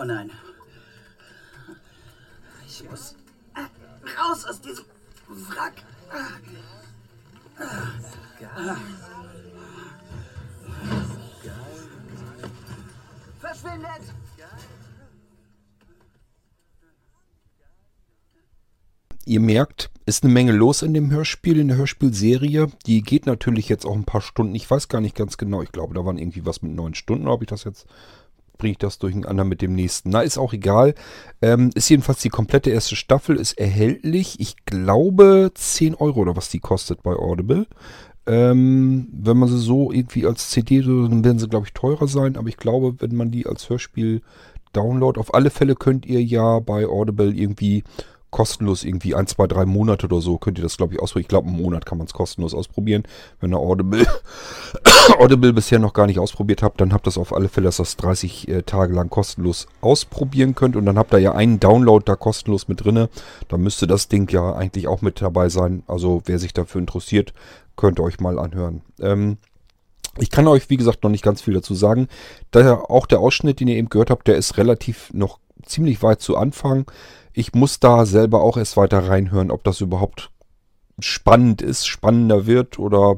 Oh 0.00 0.04
nein. 0.04 0.30
Ich 2.66 2.82
muss 2.88 3.14
raus 4.18 4.46
aus 4.46 4.58
diesem 4.62 4.84
Wrack. 5.28 5.74
Verschwindet! 13.40 14.14
Ihr 19.26 19.40
merkt, 19.40 19.90
ist 20.06 20.24
eine 20.24 20.32
Menge 20.32 20.52
los 20.52 20.80
in 20.80 20.94
dem 20.94 21.10
Hörspiel, 21.10 21.60
in 21.60 21.68
der 21.68 21.76
Hörspielserie. 21.76 22.68
Die 22.86 23.02
geht 23.02 23.26
natürlich 23.26 23.68
jetzt 23.68 23.84
auch 23.84 23.94
ein 23.94 24.04
paar 24.04 24.22
Stunden. 24.22 24.54
Ich 24.54 24.70
weiß 24.70 24.88
gar 24.88 25.02
nicht 25.02 25.14
ganz 25.14 25.36
genau. 25.36 25.60
Ich 25.60 25.72
glaube, 25.72 25.92
da 25.92 26.06
waren 26.06 26.16
irgendwie 26.16 26.46
was 26.46 26.62
mit 26.62 26.72
neun 26.72 26.94
Stunden. 26.94 27.28
Ob 27.28 27.42
ich 27.42 27.48
das 27.48 27.64
jetzt 27.64 27.86
bringe 28.60 28.72
ich 28.72 28.78
das 28.78 28.98
durcheinander 28.98 29.42
mit 29.42 29.62
dem 29.62 29.74
nächsten. 29.74 30.10
Na, 30.10 30.20
ist 30.20 30.38
auch 30.38 30.52
egal. 30.52 30.94
Ähm, 31.42 31.70
ist 31.74 31.88
jedenfalls 31.88 32.20
die 32.20 32.28
komplette 32.28 32.70
erste 32.70 32.94
Staffel, 32.94 33.36
ist 33.36 33.58
erhältlich. 33.58 34.38
Ich 34.38 34.64
glaube 34.64 35.50
10 35.52 35.96
Euro 35.96 36.20
oder 36.20 36.36
was 36.36 36.50
die 36.50 36.60
kostet 36.60 37.02
bei 37.02 37.12
Audible. 37.12 37.66
Ähm, 38.26 39.08
wenn 39.12 39.38
man 39.38 39.48
sie 39.48 39.58
so 39.58 39.90
irgendwie 39.90 40.26
als 40.26 40.50
CD, 40.50 40.82
dann 40.82 41.24
werden 41.24 41.38
sie, 41.40 41.48
glaube 41.48 41.66
ich, 41.66 41.72
teurer 41.72 42.06
sein. 42.06 42.36
Aber 42.36 42.48
ich 42.48 42.58
glaube, 42.58 42.94
wenn 43.00 43.16
man 43.16 43.32
die 43.32 43.46
als 43.46 43.68
Hörspiel 43.68 44.22
Download, 44.72 45.18
auf 45.18 45.34
alle 45.34 45.50
Fälle 45.50 45.74
könnt 45.74 46.06
ihr 46.06 46.22
ja 46.22 46.60
bei 46.60 46.86
Audible 46.86 47.34
irgendwie 47.34 47.82
kostenlos 48.30 48.84
irgendwie 48.84 49.14
ein, 49.14 49.26
zwei, 49.26 49.46
drei 49.46 49.64
Monate 49.66 50.06
oder 50.06 50.20
so 50.20 50.38
könnt 50.38 50.58
ihr 50.58 50.62
das, 50.62 50.76
glaube 50.76 50.94
ich, 50.94 51.00
ausprobieren. 51.00 51.22
Ich 51.22 51.28
glaube, 51.28 51.48
einen 51.48 51.60
Monat 51.60 51.86
kann 51.86 51.98
man 51.98 52.06
es 52.06 52.12
kostenlos 52.12 52.54
ausprobieren. 52.54 53.02
Wenn 53.40 53.52
ihr 53.52 53.58
Audible, 53.58 54.06
Audible 55.18 55.52
bisher 55.52 55.78
noch 55.78 55.92
gar 55.92 56.06
nicht 56.06 56.18
ausprobiert 56.18 56.62
habt, 56.62 56.80
dann 56.80 56.92
habt 56.92 57.06
ihr 57.06 57.20
auf 57.20 57.32
alle 57.32 57.48
Fälle, 57.48 57.66
dass 57.66 57.80
ihr 57.80 57.84
das 57.84 57.96
30 57.96 58.48
äh, 58.48 58.62
Tage 58.62 58.94
lang 58.94 59.10
kostenlos 59.10 59.66
ausprobieren 59.80 60.54
könnt. 60.54 60.76
Und 60.76 60.86
dann 60.86 60.98
habt 60.98 61.12
ihr 61.12 61.18
ja 61.18 61.32
einen 61.32 61.60
Download 61.60 62.04
da 62.04 62.16
kostenlos 62.16 62.68
mit 62.68 62.84
drinne. 62.84 63.08
Da 63.48 63.56
müsste 63.56 63.86
das 63.86 64.08
Ding 64.08 64.30
ja 64.30 64.54
eigentlich 64.54 64.86
auch 64.86 65.02
mit 65.02 65.20
dabei 65.20 65.48
sein. 65.48 65.82
Also 65.86 66.22
wer 66.26 66.38
sich 66.38 66.52
dafür 66.52 66.80
interessiert, 66.80 67.34
könnt 67.76 67.98
ihr 67.98 68.04
euch 68.04 68.20
mal 68.20 68.38
anhören. 68.38 68.82
Ähm, 69.00 69.38
ich 70.18 70.30
kann 70.30 70.46
euch, 70.48 70.68
wie 70.70 70.76
gesagt, 70.76 71.02
noch 71.02 71.10
nicht 71.10 71.24
ganz 71.24 71.40
viel 71.42 71.54
dazu 71.54 71.74
sagen. 71.74 72.08
Daher 72.50 72.90
auch 72.90 73.06
der 73.06 73.20
Ausschnitt, 73.20 73.60
den 73.60 73.68
ihr 73.68 73.76
eben 73.76 73.88
gehört 73.88 74.10
habt, 74.10 74.28
der 74.28 74.36
ist 74.36 74.56
relativ 74.56 75.12
noch 75.12 75.38
ziemlich 75.64 76.02
weit 76.02 76.20
zu 76.20 76.36
Anfang. 76.36 76.90
Ich 77.32 77.54
muss 77.54 77.80
da 77.80 78.06
selber 78.06 78.42
auch 78.42 78.56
erst 78.56 78.76
weiter 78.76 79.08
reinhören, 79.08 79.50
ob 79.50 79.64
das 79.64 79.80
überhaupt 79.80 80.30
spannend 81.04 81.62
ist, 81.62 81.86
spannender 81.86 82.46
wird 82.46 82.78
oder 82.78 83.16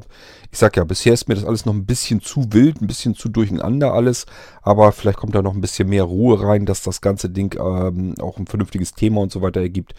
ich 0.51 0.59
sag 0.59 0.77
ja, 0.77 0.83
bisher 0.83 1.13
ist 1.13 1.27
mir 1.27 1.35
das 1.35 1.45
alles 1.45 1.65
noch 1.65 1.73
ein 1.73 1.85
bisschen 1.85 2.21
zu 2.21 2.53
wild, 2.53 2.81
ein 2.81 2.87
bisschen 2.87 3.15
zu 3.15 3.29
durcheinander 3.29 3.93
alles, 3.93 4.25
aber 4.61 4.91
vielleicht 4.91 5.17
kommt 5.17 5.35
da 5.35 5.41
noch 5.41 5.53
ein 5.53 5.61
bisschen 5.61 5.89
mehr 5.89 6.03
Ruhe 6.03 6.41
rein, 6.41 6.65
dass 6.65 6.83
das 6.83 7.01
ganze 7.01 7.29
Ding 7.29 7.55
ähm, 7.59 8.15
auch 8.21 8.37
ein 8.37 8.47
vernünftiges 8.47 8.93
Thema 8.93 9.21
und 9.21 9.31
so 9.31 9.41
weiter 9.41 9.61
ergibt. 9.61 9.93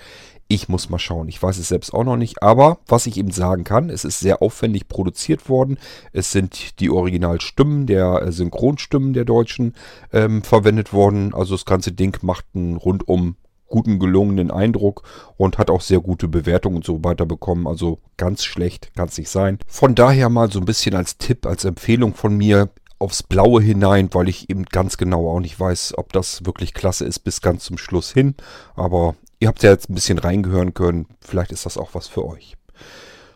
Ich 0.46 0.68
muss 0.68 0.90
mal 0.90 0.98
schauen. 0.98 1.28
Ich 1.28 1.42
weiß 1.42 1.56
es 1.56 1.68
selbst 1.68 1.94
auch 1.94 2.04
noch 2.04 2.18
nicht. 2.18 2.42
Aber 2.42 2.78
was 2.86 3.06
ich 3.06 3.16
eben 3.16 3.30
sagen 3.30 3.64
kann, 3.64 3.88
es 3.88 4.04
ist 4.04 4.20
sehr 4.20 4.42
aufwendig 4.42 4.88
produziert 4.88 5.48
worden. 5.48 5.78
Es 6.12 6.32
sind 6.32 6.80
die 6.80 6.90
Originalstimmen 6.90 7.86
der 7.86 8.22
äh, 8.22 8.30
Synchronstimmen 8.30 9.14
der 9.14 9.24
Deutschen 9.24 9.74
ähm, 10.12 10.42
verwendet 10.42 10.92
worden. 10.92 11.32
Also 11.32 11.54
das 11.54 11.64
ganze 11.64 11.92
Ding 11.92 12.18
macht 12.22 12.44
einen 12.54 12.76
rundum 12.76 13.36
guten, 13.68 13.98
gelungenen 13.98 14.50
Eindruck 14.50 15.02
und 15.36 15.58
hat 15.58 15.70
auch 15.70 15.80
sehr 15.80 16.00
gute 16.00 16.28
Bewertungen 16.28 16.76
und 16.76 16.84
so 16.84 17.02
weiter 17.02 17.26
bekommen. 17.26 17.66
Also 17.66 17.98
ganz 18.16 18.44
schlecht 18.44 18.94
kann 18.94 19.08
es 19.08 19.18
nicht 19.18 19.30
sein. 19.30 19.58
Von 19.66 19.94
daher 19.94 20.28
mal 20.28 20.50
so 20.50 20.60
ein 20.60 20.64
bisschen 20.64 20.94
als 20.94 21.18
Tipp, 21.18 21.46
als 21.46 21.64
Empfehlung 21.64 22.14
von 22.14 22.36
mir 22.36 22.70
aufs 22.98 23.22
Blaue 23.22 23.60
hinein, 23.60 24.08
weil 24.12 24.28
ich 24.28 24.48
eben 24.48 24.64
ganz 24.64 24.96
genau 24.96 25.28
auch 25.28 25.40
nicht 25.40 25.58
weiß, 25.58 25.94
ob 25.98 26.12
das 26.12 26.44
wirklich 26.46 26.74
klasse 26.74 27.04
ist 27.04 27.20
bis 27.20 27.40
ganz 27.40 27.64
zum 27.64 27.78
Schluss 27.78 28.12
hin. 28.12 28.34
Aber 28.74 29.16
ihr 29.40 29.48
habt 29.48 29.62
ja 29.62 29.70
jetzt 29.70 29.90
ein 29.90 29.94
bisschen 29.94 30.18
reingehören 30.18 30.74
können. 30.74 31.06
Vielleicht 31.20 31.52
ist 31.52 31.66
das 31.66 31.76
auch 31.76 31.90
was 31.92 32.08
für 32.08 32.24
euch. 32.24 32.56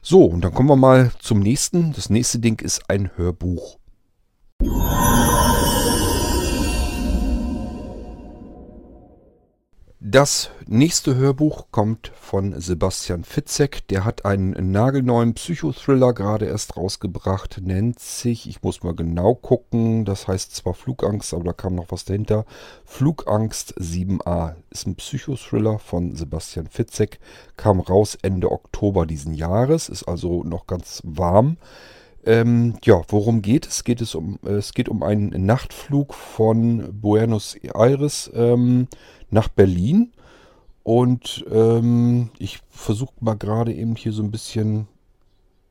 So, 0.00 0.24
und 0.24 0.42
dann 0.42 0.54
kommen 0.54 0.70
wir 0.70 0.76
mal 0.76 1.10
zum 1.18 1.40
nächsten. 1.40 1.92
Das 1.92 2.08
nächste 2.08 2.38
Ding 2.38 2.60
ist 2.60 2.88
ein 2.88 3.10
Hörbuch. 3.16 3.78
Das 10.00 10.50
nächste 10.64 11.16
Hörbuch 11.16 11.72
kommt 11.72 12.12
von 12.14 12.60
Sebastian 12.60 13.24
Fitzek. 13.24 13.88
Der 13.88 14.04
hat 14.04 14.24
einen 14.24 14.70
nagelneuen 14.70 15.34
Psychothriller 15.34 16.12
gerade 16.12 16.46
erst 16.46 16.76
rausgebracht. 16.76 17.60
Nennt 17.60 17.98
sich, 17.98 18.48
ich 18.48 18.62
muss 18.62 18.84
mal 18.84 18.94
genau 18.94 19.34
gucken, 19.34 20.04
das 20.04 20.28
heißt 20.28 20.54
zwar 20.54 20.74
Flugangst, 20.74 21.34
aber 21.34 21.42
da 21.42 21.52
kam 21.52 21.74
noch 21.74 21.90
was 21.90 22.04
dahinter. 22.04 22.44
Flugangst 22.84 23.76
7a 23.80 24.54
ist 24.70 24.86
ein 24.86 24.94
Psychothriller 24.94 25.80
von 25.80 26.14
Sebastian 26.14 26.68
Fitzek. 26.68 27.18
Kam 27.56 27.80
raus 27.80 28.16
Ende 28.22 28.52
Oktober 28.52 29.04
diesen 29.04 29.34
Jahres, 29.34 29.88
ist 29.88 30.04
also 30.04 30.44
noch 30.44 30.68
ganz 30.68 31.02
warm. 31.04 31.56
Ähm, 32.24 32.74
ja, 32.84 33.00
worum 33.08 33.42
geht 33.42 33.66
es? 33.66 33.84
Geht 33.84 34.00
es 34.00 34.14
um, 34.14 34.38
es 34.44 34.74
geht 34.74 34.88
um 34.88 35.02
einen 35.02 35.46
Nachtflug 35.46 36.14
von 36.14 37.00
Buenos 37.00 37.56
Aires 37.74 38.30
ähm, 38.34 38.86
nach 39.30 39.48
Berlin. 39.48 40.12
Und 40.82 41.44
ähm, 41.50 42.30
ich 42.38 42.60
versuche 42.70 43.12
mal 43.20 43.34
gerade 43.36 43.74
eben 43.74 43.94
hier 43.96 44.12
so 44.12 44.22
ein 44.22 44.30
bisschen 44.30 44.88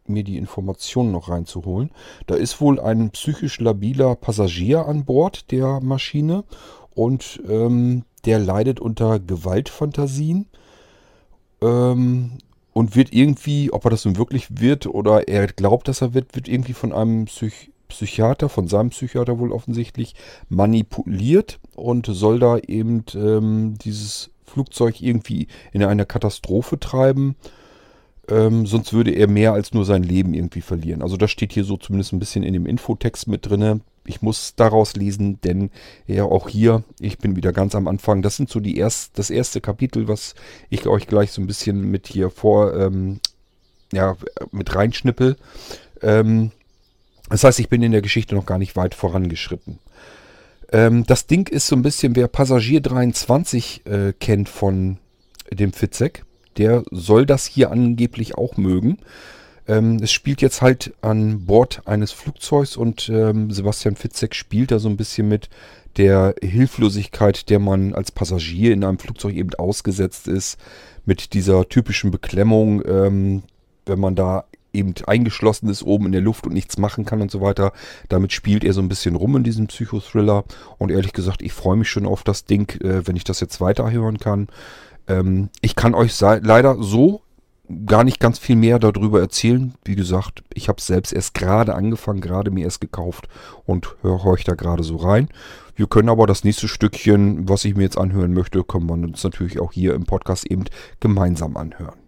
mir 0.10 0.24
die 0.24 0.38
Informationen 0.38 1.12
noch 1.12 1.30
reinzuholen. 1.30 1.92
Da 2.28 2.36
ist 2.36 2.62
wohl 2.62 2.80
ein 2.80 3.10
psychisch 3.12 3.60
labiler 3.60 4.16
Passagier 4.16 4.86
an 4.86 5.06
Bord 5.06 5.52
der 5.52 5.82
Maschine 5.82 6.44
und 6.94 7.42
ähm, 7.48 8.04
der 8.26 8.40
leidet 8.40 8.80
unter 8.80 9.20
Gewaltfantasien 9.20 10.48
ähm, 11.62 12.32
und 12.74 12.96
wird 12.96 13.14
irgendwie, 13.14 13.72
ob 13.72 13.86
er 13.86 13.92
das 13.92 14.06
nun 14.06 14.18
wirklich 14.18 14.60
wird 14.60 14.88
oder 14.88 15.28
er 15.28 15.48
glaubt, 15.48 15.88
dass 15.88 16.02
er 16.02 16.14
wird, 16.14 16.36
wird 16.36 16.48
irgendwie 16.48 16.74
von 16.74 16.94
einem 16.94 17.26
Psych 17.26 17.72
Psychiater, 17.88 18.50
von 18.50 18.67
seinem 18.67 18.89
Psychiater 18.89 19.39
wohl 19.39 19.51
offensichtlich, 19.51 20.15
manipuliert 20.50 21.60
und 21.75 22.08
soll 22.08 22.39
da 22.39 22.58
eben 22.58 23.03
ähm, 23.15 23.75
dieses 23.84 24.32
Flugzeug 24.46 25.01
irgendwie 25.01 25.48
in 25.72 25.84
eine 25.84 26.06
Katastrophe 26.06 26.79
treiben. 26.79 27.36
Ähm, 28.29 28.65
sonst 28.65 28.91
würde 28.91 29.12
er 29.12 29.27
mehr 29.27 29.53
als 29.53 29.74
nur 29.74 29.86
sein 29.86 30.03
Leben 30.03 30.34
irgendwie 30.34 30.62
verlieren. 30.62 31.01
Also 31.01 31.15
das 31.15 31.32
steht 31.32 31.53
hier 31.53 31.63
so 31.63 31.77
zumindest 31.77 32.12
ein 32.12 32.20
bisschen 32.20 32.44
in 32.44 32.53
dem 32.53 32.65
Infotext 32.65 33.27
mit 33.27 33.46
drinne. 33.46 33.79
Ich 34.06 34.22
muss 34.22 34.56
daraus 34.56 34.96
lesen, 34.96 35.39
denn 35.41 35.70
ja 36.08 36.24
auch 36.24 36.50
hier, 36.50 36.84
ich 37.00 37.20
bin 37.20 37.36
wieder 37.36 37.53
ganz 37.53 37.75
am 37.75 37.88
Anfang. 37.88 38.22
Das 38.22 38.36
sind 38.36 38.50
so 38.50 38.60
die 38.60 38.77
erst, 38.77 39.17
das 39.17 39.29
erste 39.29 39.62
Kapitel, 39.62 40.08
was 40.08 40.36
ich 40.70 40.88
euch 40.88 41.08
gleich 41.08 41.32
so 41.32 41.41
ein 41.41 41.48
bisschen 41.48 41.89
mit 41.89 42.08
hier 42.08 42.29
vor, 42.29 42.74
ähm, 42.75 43.20
ja, 43.94 44.17
mit 44.51 44.75
reinschnippel. 44.75 45.38
Ähm, 46.01 46.51
das 47.29 47.43
heißt, 47.43 47.60
ich 47.60 47.69
bin 47.69 47.81
in 47.81 47.91
der 47.91 48.01
Geschichte 48.01 48.36
noch 48.36 48.46
gar 48.46 48.57
nicht 48.57 48.75
weit 48.75 48.96
vorangeschritten. 48.96 49.79
Ähm, 50.72 51.05
das 51.05 51.27
Ding 51.27 51.48
ist 51.48 51.67
so 51.67 51.75
ein 51.75 51.81
bisschen, 51.81 52.15
wer 52.15 52.27
Passagier 52.27 52.81
23 52.81 53.86
äh, 53.86 54.13
kennt 54.13 54.50
von 54.50 54.98
dem 55.51 55.74
Fitzek, 55.74 56.24
der 56.57 56.84
soll 56.91 57.25
das 57.25 57.46
hier 57.46 57.72
angeblich 57.72 58.36
auch 58.36 58.57
mögen. 58.57 58.98
Ähm, 59.67 59.98
es 60.01 60.12
spielt 60.12 60.41
jetzt 60.41 60.62
halt 60.62 60.93
an 61.01 61.46
Bord 61.46 61.81
eines 61.86 62.12
Flugzeugs 62.12 62.77
und 62.77 63.10
ähm, 63.10 63.51
Sebastian 63.51 63.96
Fitzek 63.96 64.34
spielt 64.34 64.72
da 64.72 64.79
so 64.79 64.89
ein 64.89 64.98
bisschen 64.98 65.27
mit 65.27 65.50
der 65.98 66.36
Hilflosigkeit, 66.41 67.50
der 67.50 67.60
man 67.60 67.93
als 67.93 68.12
Passagier 68.12 68.74
in 68.74 68.84
einem 68.84 69.00
Flugzeug 69.00 69.36
eben 69.36 69.53
ausgesetzt 69.55 70.27
ist, 70.27 70.60
mit 71.05 71.34
dieser 71.34 71.67
typischen 71.67 72.12
Beklemmung, 72.12 72.84
ähm, 72.86 73.43
wenn 73.86 74.00
man 74.00 74.15
da 74.15 74.46
eben 74.74 74.93
eingeschlossen 75.05 75.69
ist 75.69 75.83
oben 75.83 76.07
in 76.07 76.12
der 76.12 76.21
Luft 76.21 76.45
und 76.45 76.53
nichts 76.53 76.77
machen 76.77 77.05
kann 77.05 77.21
und 77.21 77.31
so 77.31 77.41
weiter. 77.41 77.74
Damit 78.09 78.31
spielt 78.31 78.63
er 78.63 78.74
so 78.74 78.81
ein 78.81 78.89
bisschen 78.89 79.15
rum 79.15 79.36
in 79.36 79.43
diesem 79.43 79.67
Psychothriller. 79.67 80.43
Und 80.77 80.91
ehrlich 80.91 81.13
gesagt, 81.13 81.41
ich 81.41 81.53
freue 81.53 81.77
mich 81.77 81.89
schon 81.89 82.05
auf 82.05 82.24
das 82.24 82.45
Ding, 82.45 82.69
äh, 82.81 83.07
wenn 83.07 83.15
ich 83.15 83.24
das 83.24 83.39
jetzt 83.39 83.62
weiterhören 83.62 84.19
kann. 84.19 84.47
Ähm, 85.07 85.50
ich 85.62 85.75
kann 85.75 85.95
euch 85.95 86.19
leider 86.19 86.77
so 86.81 87.21
gar 87.86 88.03
nicht 88.03 88.19
ganz 88.19 88.39
viel 88.39 88.55
mehr 88.55 88.79
darüber 88.79 89.19
erzählen. 89.19 89.74
Wie 89.83 89.95
gesagt, 89.95 90.43
ich 90.53 90.69
habe 90.69 90.81
selbst 90.81 91.12
erst 91.12 91.33
gerade 91.33 91.75
angefangen, 91.75 92.21
gerade 92.21 92.51
mir 92.51 92.63
erst 92.63 92.81
gekauft 92.81 93.27
und 93.65 93.95
höre 94.01 94.25
euch 94.25 94.43
da 94.43 94.55
gerade 94.55 94.83
so 94.83 94.95
rein. 94.95 95.27
Wir 95.75 95.88
können 95.88 96.09
aber 96.09 96.27
das 96.27 96.43
nächste 96.43 96.67
Stückchen, 96.67 97.47
was 97.50 97.65
ich 97.65 97.75
mir 97.75 97.83
jetzt 97.83 97.97
anhören 97.97 98.33
möchte, 98.33 98.63
können 98.63 98.88
wir 98.88 98.93
uns 98.93 99.24
natürlich 99.24 99.59
auch 99.59 99.74
hier 99.74 99.93
im 99.93 100.05
Podcast 100.05 100.45
eben 100.45 100.65
gemeinsam 101.00 101.57
anhören. 101.57 102.07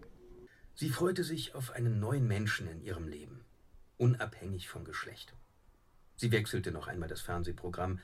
Sie 0.79 0.89
freute 0.89 1.25
sich 1.25 1.55
auf 1.55 1.71
einen 1.71 2.00
neuen 2.00 2.25
Menschen 2.25 2.65
in 2.65 2.79
ihrem 2.79 3.09
Leben, 3.09 3.43
unabhängig 3.98 4.69
vom 4.69 4.86
Geschlecht. 4.86 5.33
Sie 6.15 6.31
wechselte 6.31 6.71
noch 6.71 6.88
einmal 6.88 7.09
das 7.09 7.19
Fernsehprogramm 7.19 8.00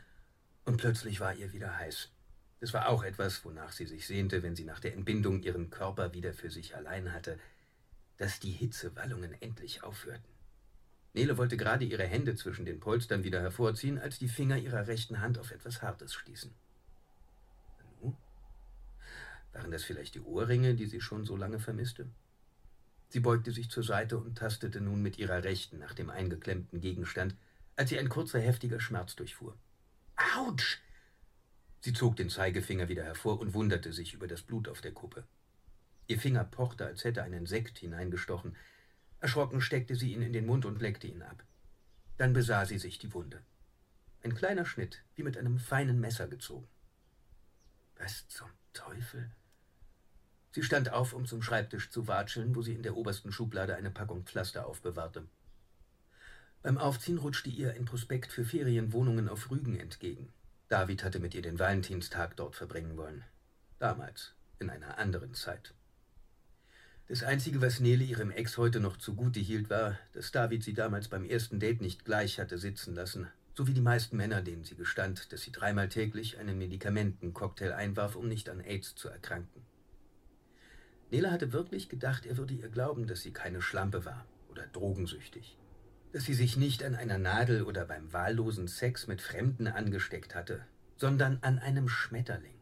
und 0.66 0.76
plötzlich 0.76 1.22
war 1.22 1.34
ihr 1.34 1.54
wieder 1.54 1.78
heiß. 1.78 2.10
Es 2.60 2.74
war 2.74 2.90
auch 2.90 3.04
etwas, 3.04 3.46
wonach 3.46 3.72
sie 3.72 3.86
sich 3.86 4.06
sehnte, 4.06 4.44
wenn 4.44 4.58
sie 4.58 4.66
nach 4.66 4.82
der 4.82 4.94
Entbindung 4.94 5.42
ihren 5.42 5.70
Körper 5.70 6.14
wieder 6.14 6.34
für 6.34 6.52
sich 6.52 6.76
allein 6.76 7.14
hatte, 7.14 7.40
dass 8.18 8.42
die 8.42 8.52
Hitzewallungen 8.52 9.42
endlich 9.42 9.82
aufhörten. 9.84 10.28
Nele 11.14 11.38
wollte 11.38 11.56
gerade 11.56 11.86
ihre 11.86 12.04
Hände 12.04 12.36
zwischen 12.36 12.66
den 12.66 12.82
Polstern 12.82 13.24
wieder 13.24 13.40
hervorziehen, 13.40 14.00
als 14.00 14.20
die 14.20 14.28
Finger 14.28 14.58
ihrer 14.58 14.88
rechten 14.88 15.22
Hand 15.22 15.40
auf 15.40 15.52
etwas 15.52 15.82
Hartes 15.82 16.14
stießen. 16.14 16.54
Waren 19.54 19.72
das 19.72 19.86
vielleicht 19.86 20.16
die 20.16 20.22
Ohrringe, 20.22 20.76
die 20.76 20.88
sie 20.88 21.00
schon 21.00 21.24
so 21.24 21.38
lange 21.38 21.60
vermisste? 21.60 22.10
Sie 23.10 23.20
beugte 23.20 23.52
sich 23.52 23.70
zur 23.70 23.84
Seite 23.84 24.18
und 24.18 24.38
tastete 24.38 24.82
nun 24.82 25.02
mit 25.02 25.18
ihrer 25.18 25.44
Rechten 25.44 25.80
nach 25.80 25.94
dem 25.94 26.10
eingeklemmten 26.10 26.82
Gegenstand, 26.82 27.36
als 27.76 27.90
sie 27.90 28.00
ein 28.00 28.10
kurzer, 28.10 28.40
heftiger 28.40 28.80
Schmerz 28.80 29.16
durchfuhr. 29.16 29.58
Autsch! 30.38 30.80
Sie 31.82 31.94
zog 31.94 32.16
den 32.16 32.30
Zeigefinger 32.30 32.90
wieder 32.90 33.04
hervor 33.04 33.40
und 33.40 33.54
wunderte 33.54 33.94
sich 33.94 34.14
über 34.14 34.28
das 34.28 34.42
Blut 34.42 34.68
auf 34.68 34.82
der 34.82 34.92
Kuppe. 34.92 35.24
Ihr 36.08 36.20
Finger 36.20 36.44
pochte, 36.44 36.86
als 36.86 37.04
hätte 37.04 37.24
ein 37.24 37.34
Insekt 37.34 37.80
hineingestochen. 37.80 38.56
Erschrocken 39.20 39.62
steckte 39.62 39.96
sie 39.96 40.14
ihn 40.14 40.22
in 40.22 40.34
den 40.34 40.46
Mund 40.46 40.66
und 40.66 40.82
leckte 40.82 41.08
ihn 41.08 41.22
ab. 41.22 41.44
Dann 42.18 42.34
besah 42.34 42.66
sie 42.66 42.80
sich 42.80 42.98
die 43.00 43.14
Wunde. 43.14 43.42
Ein 44.24 44.36
kleiner 44.36 44.66
Schnitt, 44.66 45.04
wie 45.16 45.24
mit 45.24 45.38
einem 45.38 45.60
feinen 45.60 46.00
Messer 46.00 46.28
gezogen. 46.28 46.68
Was 47.98 48.28
zum 48.28 48.50
Teufel? 48.74 49.32
Sie 50.56 50.64
stand 50.64 50.94
auf, 50.94 51.12
um 51.12 51.26
zum 51.26 51.42
Schreibtisch 51.42 51.90
zu 51.90 52.08
watscheln, 52.08 52.56
wo 52.56 52.62
sie 52.62 52.76
in 52.76 52.82
der 52.82 52.96
obersten 52.96 53.30
Schublade 53.34 53.76
eine 53.76 53.92
Packung 53.92 54.24
Pflaster 54.24 54.66
aufbewahrte. 54.66 55.26
Beim 56.64 56.78
Aufziehen 56.78 57.18
rutschte 57.18 57.50
ihr 57.50 57.74
ein 57.74 57.84
Prospekt 57.84 58.32
für 58.32 58.46
Ferienwohnungen 58.46 59.28
auf 59.28 59.52
Rügen 59.52 59.78
entgegen. 59.78 60.32
David 60.70 61.04
hatte 61.04 61.20
mit 61.20 61.36
ihr 61.36 61.42
den 61.42 61.60
Valentinstag 61.60 62.38
dort 62.38 62.56
verbringen 62.56 62.96
wollen. 62.96 63.26
Damals, 63.80 64.32
in 64.60 64.70
einer 64.70 64.98
anderen 64.98 65.34
Zeit. 65.34 65.74
Das 67.10 67.22
Einzige, 67.22 67.60
was 67.60 67.82
Nele 67.82 68.06
ihrem 68.06 68.32
Ex 68.32 68.58
heute 68.58 68.80
noch 68.80 68.96
zugute 68.96 69.42
hielt, 69.42 69.70
war, 69.70 70.00
dass 70.14 70.32
David 70.32 70.64
sie 70.64 70.74
damals 70.74 71.10
beim 71.10 71.26
ersten 71.26 71.60
Date 71.60 71.82
nicht 71.82 72.06
gleich 72.06 72.40
hatte 72.40 72.58
sitzen 72.58 72.96
lassen, 72.96 73.28
so 73.56 73.68
wie 73.68 73.74
die 73.74 73.82
meisten 73.82 74.16
Männer, 74.16 74.42
denen 74.42 74.64
sie 74.64 74.76
gestand, 74.76 75.34
dass 75.34 75.42
sie 75.42 75.52
dreimal 75.52 75.90
täglich 75.90 76.38
einen 76.38 76.58
Medikamentencocktail 76.58 77.74
einwarf, 77.74 78.16
um 78.16 78.30
nicht 78.30 78.48
an 78.48 78.62
AIDS 78.62 78.96
zu 78.96 79.10
erkranken. 79.10 79.66
Nele 81.16 81.32
hatte 81.32 81.54
wirklich 81.54 81.88
gedacht, 81.88 82.26
er 82.26 82.36
würde 82.36 82.54
ihr 82.54 82.68
glauben, 82.68 83.08
dass 83.08 83.22
sie 83.22 83.32
keine 83.32 83.62
Schlampe 83.62 84.04
war 84.04 84.26
oder 84.50 84.68
drogensüchtig. 84.68 85.58
Dass 86.12 86.26
sie 86.26 86.34
sich 86.34 86.58
nicht 86.58 86.84
an 86.84 86.94
einer 86.94 87.18
Nadel 87.18 87.64
oder 87.64 87.86
beim 87.86 88.12
wahllosen 88.12 88.68
Sex 88.68 89.08
mit 89.08 89.22
Fremden 89.22 89.68
angesteckt 89.68 90.36
hatte, 90.36 90.66
sondern 90.98 91.38
an 91.42 91.58
einem 91.60 91.88
Schmetterling. 91.88 92.60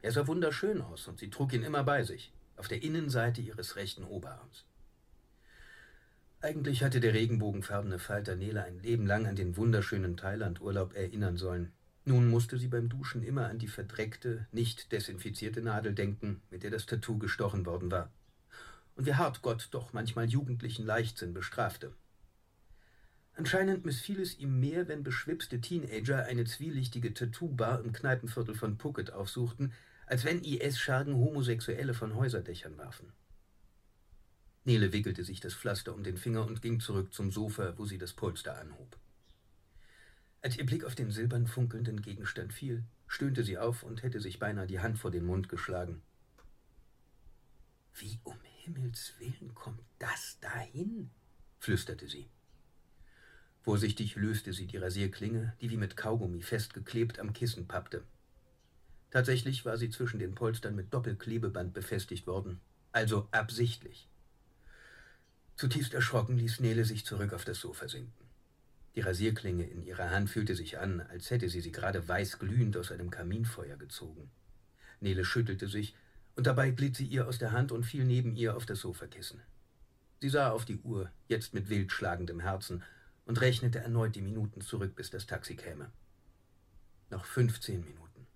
Er 0.00 0.10
sah 0.10 0.26
wunderschön 0.26 0.82
aus 0.82 1.06
und 1.06 1.20
sie 1.20 1.30
trug 1.30 1.52
ihn 1.52 1.62
immer 1.62 1.84
bei 1.84 2.02
sich, 2.02 2.32
auf 2.56 2.66
der 2.66 2.82
Innenseite 2.82 3.40
ihres 3.40 3.76
rechten 3.76 4.02
Oberarms. 4.02 4.64
Eigentlich 6.40 6.82
hatte 6.82 6.98
der 6.98 7.14
regenbogenfarbene 7.14 8.00
Falter 8.00 8.34
Nele 8.34 8.64
ein 8.64 8.80
Leben 8.80 9.06
lang 9.06 9.28
an 9.28 9.36
den 9.36 9.56
wunderschönen 9.56 10.16
Thailand-Urlaub 10.16 10.96
erinnern 10.96 11.36
sollen, 11.36 11.70
nun 12.04 12.28
musste 12.28 12.58
sie 12.58 12.68
beim 12.68 12.88
Duschen 12.88 13.22
immer 13.22 13.48
an 13.48 13.58
die 13.58 13.68
verdreckte, 13.68 14.46
nicht 14.50 14.90
desinfizierte 14.90 15.62
Nadel 15.62 15.94
denken, 15.94 16.42
mit 16.50 16.64
der 16.64 16.70
das 16.70 16.86
Tattoo 16.86 17.18
gestochen 17.18 17.64
worden 17.64 17.90
war. 17.90 18.10
Und 18.96 19.06
wie 19.06 19.14
hart 19.14 19.42
Gott 19.42 19.68
doch 19.70 19.92
manchmal 19.92 20.28
jugendlichen 20.28 20.84
Leichtsinn 20.84 21.32
bestrafte. 21.32 21.94
Anscheinend 23.34 23.86
missfiel 23.86 24.20
es 24.20 24.38
ihm 24.38 24.60
mehr, 24.60 24.88
wenn 24.88 25.04
beschwipste 25.04 25.60
Teenager 25.60 26.24
eine 26.26 26.44
zwielichtige 26.44 27.14
Tattoo-Bar 27.14 27.82
im 27.82 27.92
Kneipenviertel 27.92 28.54
von 28.54 28.78
Phuket 28.78 29.12
aufsuchten, 29.12 29.72
als 30.06 30.24
wenn 30.24 30.42
IS-Schergen 30.42 31.14
Homosexuelle 31.14 31.94
von 31.94 32.14
Häuserdächern 32.14 32.76
warfen. 32.76 33.12
Nele 34.64 34.92
wickelte 34.92 35.24
sich 35.24 35.40
das 35.40 35.54
Pflaster 35.54 35.94
um 35.94 36.04
den 36.04 36.16
Finger 36.16 36.46
und 36.46 36.62
ging 36.62 36.80
zurück 36.80 37.14
zum 37.14 37.30
Sofa, 37.32 37.74
wo 37.78 37.86
sie 37.86 37.98
das 37.98 38.12
Polster 38.12 38.58
anhob. 38.58 38.98
Als 40.42 40.58
ihr 40.58 40.66
Blick 40.66 40.84
auf 40.84 40.96
den 40.96 41.12
silbern 41.12 41.46
funkelnden 41.46 42.02
Gegenstand 42.02 42.52
fiel, 42.52 42.82
stöhnte 43.06 43.44
sie 43.44 43.58
auf 43.58 43.84
und 43.84 44.02
hätte 44.02 44.20
sich 44.20 44.40
beinahe 44.40 44.66
die 44.66 44.80
Hand 44.80 44.98
vor 44.98 45.12
den 45.12 45.24
Mund 45.24 45.48
geschlagen. 45.48 46.02
Wie 47.94 48.18
um 48.24 48.36
Himmels 48.64 49.14
willen 49.18 49.54
kommt 49.54 49.82
das 50.00 50.38
dahin? 50.40 51.10
flüsterte 51.60 52.08
sie. 52.08 52.28
Vorsichtig 53.62 54.16
löste 54.16 54.52
sie 54.52 54.66
die 54.66 54.78
Rasierklinge, 54.78 55.56
die 55.60 55.70
wie 55.70 55.76
mit 55.76 55.96
Kaugummi 55.96 56.42
festgeklebt 56.42 57.20
am 57.20 57.32
Kissen 57.32 57.68
pappte. 57.68 58.02
Tatsächlich 59.12 59.64
war 59.64 59.76
sie 59.76 59.90
zwischen 59.90 60.18
den 60.18 60.34
Polstern 60.34 60.74
mit 60.74 60.92
Doppelklebeband 60.92 61.72
befestigt 61.72 62.26
worden, 62.26 62.60
also 62.90 63.28
absichtlich. 63.30 64.08
Zutiefst 65.54 65.94
erschrocken 65.94 66.36
ließ 66.36 66.58
Nele 66.58 66.84
sich 66.84 67.06
zurück 67.06 67.32
auf 67.32 67.44
das 67.44 67.60
Sofa 67.60 67.88
sinken. 67.88 68.21
Die 68.94 69.00
Rasierklinge 69.00 69.64
in 69.64 69.82
ihrer 69.82 70.10
Hand 70.10 70.28
fühlte 70.28 70.54
sich 70.54 70.78
an, 70.78 71.00
als 71.00 71.30
hätte 71.30 71.48
sie 71.48 71.60
sie 71.60 71.72
gerade 71.72 72.06
weißglühend 72.06 72.76
aus 72.76 72.92
einem 72.92 73.10
Kaminfeuer 73.10 73.76
gezogen. 73.76 74.30
Nele 75.00 75.24
schüttelte 75.24 75.68
sich, 75.68 75.96
und 76.34 76.46
dabei 76.46 76.70
glitt 76.70 76.96
sie 76.96 77.06
ihr 77.06 77.26
aus 77.26 77.38
der 77.38 77.52
Hand 77.52 77.72
und 77.72 77.84
fiel 77.84 78.04
neben 78.04 78.36
ihr 78.36 78.56
auf 78.56 78.66
das 78.66 78.80
Sofakissen. 78.80 79.40
Sie 80.20 80.28
sah 80.28 80.50
auf 80.50 80.64
die 80.64 80.78
Uhr, 80.78 81.10
jetzt 81.28 81.52
mit 81.52 81.68
wild 81.68 81.90
schlagendem 81.90 82.40
Herzen, 82.40 82.82
und 83.24 83.40
rechnete 83.40 83.78
erneut 83.78 84.14
die 84.14 84.22
Minuten 84.22 84.60
zurück, 84.60 84.94
bis 84.94 85.10
das 85.10 85.26
Taxi 85.26 85.56
käme. 85.56 85.90
Noch 87.10 87.24
fünfzehn 87.24 87.84
Minuten. 87.84 88.26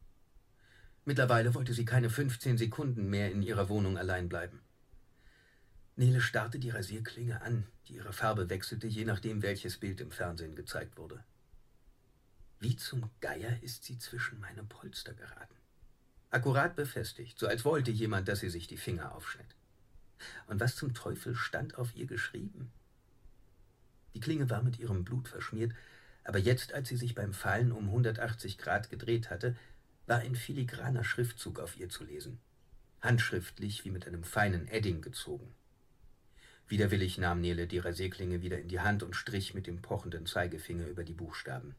Mittlerweile 1.04 1.54
wollte 1.54 1.72
sie 1.72 1.84
keine 1.84 2.10
15 2.10 2.58
Sekunden 2.58 3.08
mehr 3.08 3.30
in 3.30 3.42
ihrer 3.42 3.68
Wohnung 3.68 3.96
allein 3.96 4.28
bleiben. 4.28 4.60
Nele 5.98 6.20
starrte 6.20 6.58
die 6.58 6.68
Rasierklinge 6.68 7.40
an, 7.40 7.66
die 7.88 7.94
ihre 7.94 8.12
Farbe 8.12 8.50
wechselte, 8.50 8.86
je 8.86 9.06
nachdem, 9.06 9.40
welches 9.40 9.78
Bild 9.78 10.02
im 10.02 10.10
Fernsehen 10.10 10.54
gezeigt 10.54 10.98
wurde. 10.98 11.24
Wie 12.60 12.76
zum 12.76 13.10
Geier 13.22 13.62
ist 13.62 13.84
sie 13.84 13.98
zwischen 13.98 14.38
meine 14.38 14.62
Polster 14.62 15.14
geraten. 15.14 15.56
Akkurat 16.30 16.76
befestigt, 16.76 17.38
so 17.38 17.46
als 17.46 17.64
wollte 17.64 17.90
jemand, 17.90 18.28
dass 18.28 18.40
sie 18.40 18.50
sich 18.50 18.66
die 18.66 18.76
Finger 18.76 19.14
aufschnitt. 19.14 19.56
Und 20.46 20.60
was 20.60 20.76
zum 20.76 20.92
Teufel 20.92 21.34
stand 21.34 21.76
auf 21.78 21.94
ihr 21.96 22.06
geschrieben? 22.06 22.70
Die 24.14 24.20
Klinge 24.20 24.50
war 24.50 24.62
mit 24.62 24.78
ihrem 24.78 25.02
Blut 25.02 25.28
verschmiert, 25.28 25.72
aber 26.24 26.38
jetzt, 26.38 26.74
als 26.74 26.88
sie 26.88 26.96
sich 26.96 27.14
beim 27.14 27.32
Fallen 27.32 27.72
um 27.72 27.86
180 27.86 28.58
Grad 28.58 28.90
gedreht 28.90 29.30
hatte, 29.30 29.56
war 30.06 30.18
ein 30.18 30.36
filigraner 30.36 31.04
Schriftzug 31.04 31.58
auf 31.58 31.78
ihr 31.78 31.88
zu 31.88 32.04
lesen. 32.04 32.38
Handschriftlich 33.00 33.84
wie 33.86 33.90
mit 33.90 34.06
einem 34.06 34.24
feinen 34.24 34.68
Edding 34.68 35.00
gezogen. 35.00 35.54
Widerwillig 36.68 37.18
nahm 37.18 37.40
Nele 37.40 37.66
die 37.66 37.78
Rasierklinge 37.78 38.42
wieder 38.42 38.58
in 38.58 38.68
die 38.68 38.80
Hand 38.80 39.02
und 39.02 39.14
strich 39.14 39.54
mit 39.54 39.66
dem 39.66 39.80
pochenden 39.80 40.26
Zeigefinger 40.26 40.86
über 40.86 41.04
die 41.04 41.12
Buchstaben. 41.12 41.74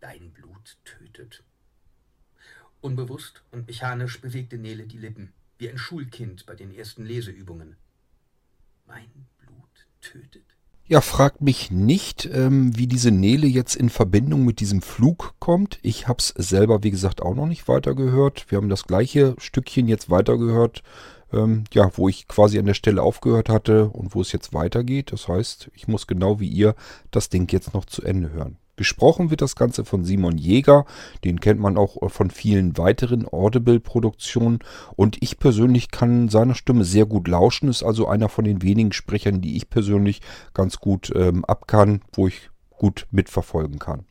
Dein 0.00 0.30
Blut 0.30 0.76
tötet. 0.84 1.42
Unbewusst 2.80 3.42
und 3.50 3.66
mechanisch 3.66 4.20
bewegte 4.20 4.58
Nele 4.58 4.86
die 4.86 4.98
Lippen, 4.98 5.32
wie 5.58 5.68
ein 5.68 5.78
Schulkind 5.78 6.46
bei 6.46 6.54
den 6.54 6.74
ersten 6.74 7.04
Leseübungen. 7.04 7.76
Mein 8.86 9.10
Blut 9.38 9.86
tötet? 10.00 10.42
Ja, 10.84 11.00
fragt 11.00 11.40
mich 11.40 11.70
nicht, 11.70 12.26
ähm, 12.26 12.76
wie 12.76 12.88
diese 12.88 13.12
Nele 13.12 13.46
jetzt 13.46 13.76
in 13.76 13.88
Verbindung 13.88 14.44
mit 14.44 14.60
diesem 14.60 14.82
Flug 14.82 15.34
kommt. 15.38 15.78
Ich 15.82 16.08
habe 16.08 16.18
es 16.18 16.28
selber, 16.36 16.82
wie 16.82 16.90
gesagt, 16.90 17.22
auch 17.22 17.34
noch 17.34 17.46
nicht 17.46 17.68
weitergehört. 17.68 18.46
Wir 18.48 18.58
haben 18.58 18.68
das 18.68 18.84
gleiche 18.84 19.36
Stückchen 19.38 19.86
jetzt 19.86 20.10
weitergehört, 20.10 20.82
ähm, 21.32 21.64
ja, 21.72 21.90
wo 21.94 22.08
ich 22.08 22.28
quasi 22.28 22.58
an 22.58 22.66
der 22.66 22.74
Stelle 22.74 23.02
aufgehört 23.02 23.48
hatte 23.48 23.88
und 23.88 24.14
wo 24.14 24.20
es 24.20 24.32
jetzt 24.32 24.54
weitergeht. 24.54 25.12
Das 25.12 25.28
heißt, 25.28 25.70
ich 25.74 25.88
muss 25.88 26.06
genau 26.06 26.40
wie 26.40 26.48
ihr 26.48 26.74
das 27.10 27.28
Ding 27.28 27.50
jetzt 27.52 27.74
noch 27.74 27.84
zu 27.84 28.02
Ende 28.02 28.30
hören. 28.30 28.58
Gesprochen 28.76 29.30
wird 29.30 29.42
das 29.42 29.54
Ganze 29.54 29.84
von 29.84 30.02
Simon 30.02 30.38
Jäger, 30.38 30.86
den 31.24 31.40
kennt 31.40 31.60
man 31.60 31.76
auch 31.76 32.10
von 32.10 32.30
vielen 32.30 32.78
weiteren 32.78 33.28
Audible-Produktionen 33.30 34.60
und 34.96 35.18
ich 35.20 35.38
persönlich 35.38 35.90
kann 35.90 36.30
seiner 36.30 36.54
Stimme 36.54 36.84
sehr 36.84 37.04
gut 37.04 37.28
lauschen, 37.28 37.68
ist 37.68 37.82
also 37.82 38.08
einer 38.08 38.30
von 38.30 38.44
den 38.44 38.62
wenigen 38.62 38.92
Sprechern, 38.92 39.42
die 39.42 39.56
ich 39.56 39.68
persönlich 39.68 40.22
ganz 40.54 40.78
gut 40.78 41.12
ähm, 41.14 41.44
ab 41.44 41.66
kann, 41.66 42.00
wo 42.14 42.26
ich 42.28 42.50
gut 42.70 43.06
mitverfolgen 43.10 43.78
kann. 43.78 44.06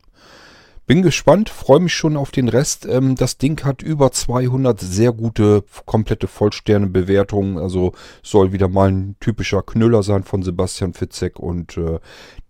Bin 0.91 1.03
gespannt, 1.03 1.50
freue 1.50 1.79
mich 1.79 1.93
schon 1.93 2.17
auf 2.17 2.31
den 2.31 2.50
Rest. 2.50 2.86
Ähm, 2.86 3.15
das 3.15 3.38
Ding 3.38 3.63
hat 3.63 3.81
über 3.81 4.12
200 4.12 4.77
sehr 4.77 5.13
gute, 5.13 5.63
komplette 5.86 6.27
Vollsterne-Bewertungen. 6.27 7.57
Also 7.57 7.93
soll 8.21 8.51
wieder 8.51 8.67
mal 8.67 8.91
ein 8.91 9.15
typischer 9.21 9.62
Knüller 9.62 10.03
sein 10.03 10.24
von 10.24 10.43
Sebastian 10.43 10.91
Fitzek. 10.91 11.39
Und 11.39 11.77
äh, 11.77 12.00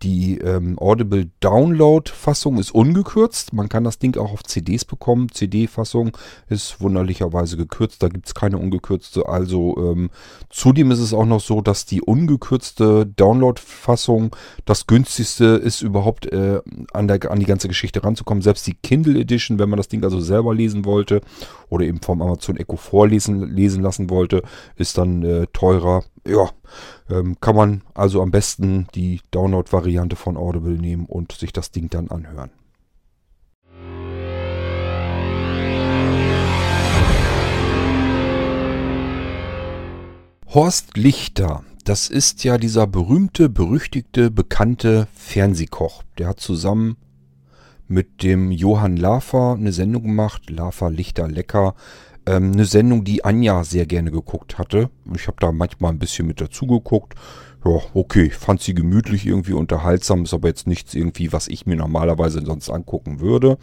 die 0.02 0.38
ähm, 0.38 0.76
Audible 0.80 1.30
Download-Fassung 1.38 2.58
ist 2.58 2.74
ungekürzt. 2.74 3.52
Man 3.52 3.68
kann 3.68 3.84
das 3.84 4.00
Ding 4.00 4.16
auch 4.16 4.32
auf 4.32 4.42
CDs 4.42 4.84
bekommen. 4.84 5.28
CD-Fassung 5.30 6.16
ist 6.48 6.80
wunderlicherweise 6.80 7.56
gekürzt. 7.56 8.02
Da 8.02 8.08
gibt 8.08 8.26
es 8.26 8.34
keine 8.34 8.58
ungekürzte. 8.58 9.28
Also 9.28 9.76
ähm, 9.78 10.10
zudem 10.50 10.90
ist 10.90 10.98
es 10.98 11.14
auch 11.14 11.26
noch 11.26 11.40
so, 11.40 11.60
dass 11.60 11.86
die 11.86 12.02
ungekürzte 12.02 13.06
Download-Fassung 13.06 14.34
das 14.64 14.88
günstigste 14.88 15.44
ist, 15.44 15.80
überhaupt 15.80 16.26
äh, 16.26 16.60
an, 16.92 17.06
der, 17.06 17.30
an 17.30 17.38
die 17.38 17.46
ganze 17.46 17.68
Geschichte 17.68 18.02
ranzukommen. 18.02 18.31
Selbst 18.40 18.66
die 18.66 18.74
Kindle 18.74 19.20
Edition, 19.20 19.58
wenn 19.58 19.68
man 19.68 19.76
das 19.76 19.88
Ding 19.88 20.02
also 20.04 20.20
selber 20.20 20.54
lesen 20.54 20.84
wollte 20.84 21.20
oder 21.68 21.84
eben 21.84 22.00
vom 22.00 22.22
Amazon 22.22 22.56
Echo 22.56 22.76
vorlesen 22.76 23.54
lesen 23.54 23.82
lassen 23.82 24.08
wollte, 24.08 24.42
ist 24.76 24.96
dann 24.96 25.22
äh, 25.22 25.46
teurer. 25.52 26.04
Ja, 26.26 26.50
ähm, 27.10 27.36
kann 27.40 27.56
man 27.56 27.82
also 27.94 28.22
am 28.22 28.30
besten 28.30 28.86
die 28.94 29.20
Download-Variante 29.32 30.16
von 30.16 30.36
Audible 30.36 30.78
nehmen 30.78 31.06
und 31.06 31.32
sich 31.32 31.52
das 31.52 31.72
Ding 31.72 31.90
dann 31.90 32.08
anhören. 32.08 32.50
Horst 40.54 40.98
Lichter, 40.98 41.64
das 41.84 42.08
ist 42.08 42.44
ja 42.44 42.58
dieser 42.58 42.86
berühmte, 42.86 43.48
berüchtigte, 43.48 44.30
bekannte 44.30 45.08
Fernsehkoch. 45.14 46.02
Der 46.18 46.28
hat 46.28 46.40
zusammen 46.40 46.98
mit 47.92 48.22
dem 48.22 48.50
Johann 48.50 48.96
Lafer 48.96 49.54
eine 49.58 49.72
Sendung 49.72 50.02
gemacht, 50.02 50.50
Lafer 50.50 50.90
Lichter 50.90 51.28
Lecker. 51.28 51.74
Ähm, 52.24 52.52
eine 52.52 52.64
Sendung, 52.64 53.04
die 53.04 53.24
Anja 53.24 53.64
sehr 53.64 53.86
gerne 53.86 54.10
geguckt 54.10 54.58
hatte. 54.58 54.90
Ich 55.14 55.26
habe 55.26 55.36
da 55.40 55.52
manchmal 55.52 55.92
ein 55.92 55.98
bisschen 55.98 56.26
mit 56.26 56.40
dazu 56.40 56.66
geguckt. 56.66 57.14
Ja, 57.64 57.80
okay, 57.94 58.30
fand 58.30 58.60
sie 58.60 58.74
gemütlich, 58.74 59.26
irgendwie 59.26 59.52
unterhaltsam, 59.52 60.24
ist 60.24 60.34
aber 60.34 60.48
jetzt 60.48 60.66
nichts 60.66 60.94
irgendwie, 60.94 61.32
was 61.32 61.48
ich 61.48 61.66
mir 61.66 61.76
normalerweise 61.76 62.44
sonst 62.44 62.70
angucken 62.70 63.20
würde. 63.20 63.58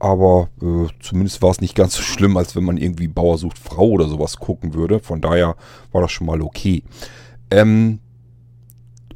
Aber 0.00 0.48
äh, 0.62 0.86
zumindest 1.00 1.42
war 1.42 1.50
es 1.50 1.60
nicht 1.60 1.74
ganz 1.74 1.94
so 1.94 2.02
schlimm, 2.02 2.36
als 2.36 2.56
wenn 2.56 2.64
man 2.64 2.78
irgendwie 2.78 3.08
Bauer 3.08 3.36
sucht 3.36 3.58
Frau 3.58 3.88
oder 3.88 4.08
sowas 4.08 4.38
gucken 4.38 4.74
würde. 4.74 5.00
Von 5.00 5.20
daher 5.20 5.56
war 5.92 6.02
das 6.02 6.12
schon 6.12 6.26
mal 6.26 6.40
okay. 6.40 6.84
Ähm, 7.50 7.98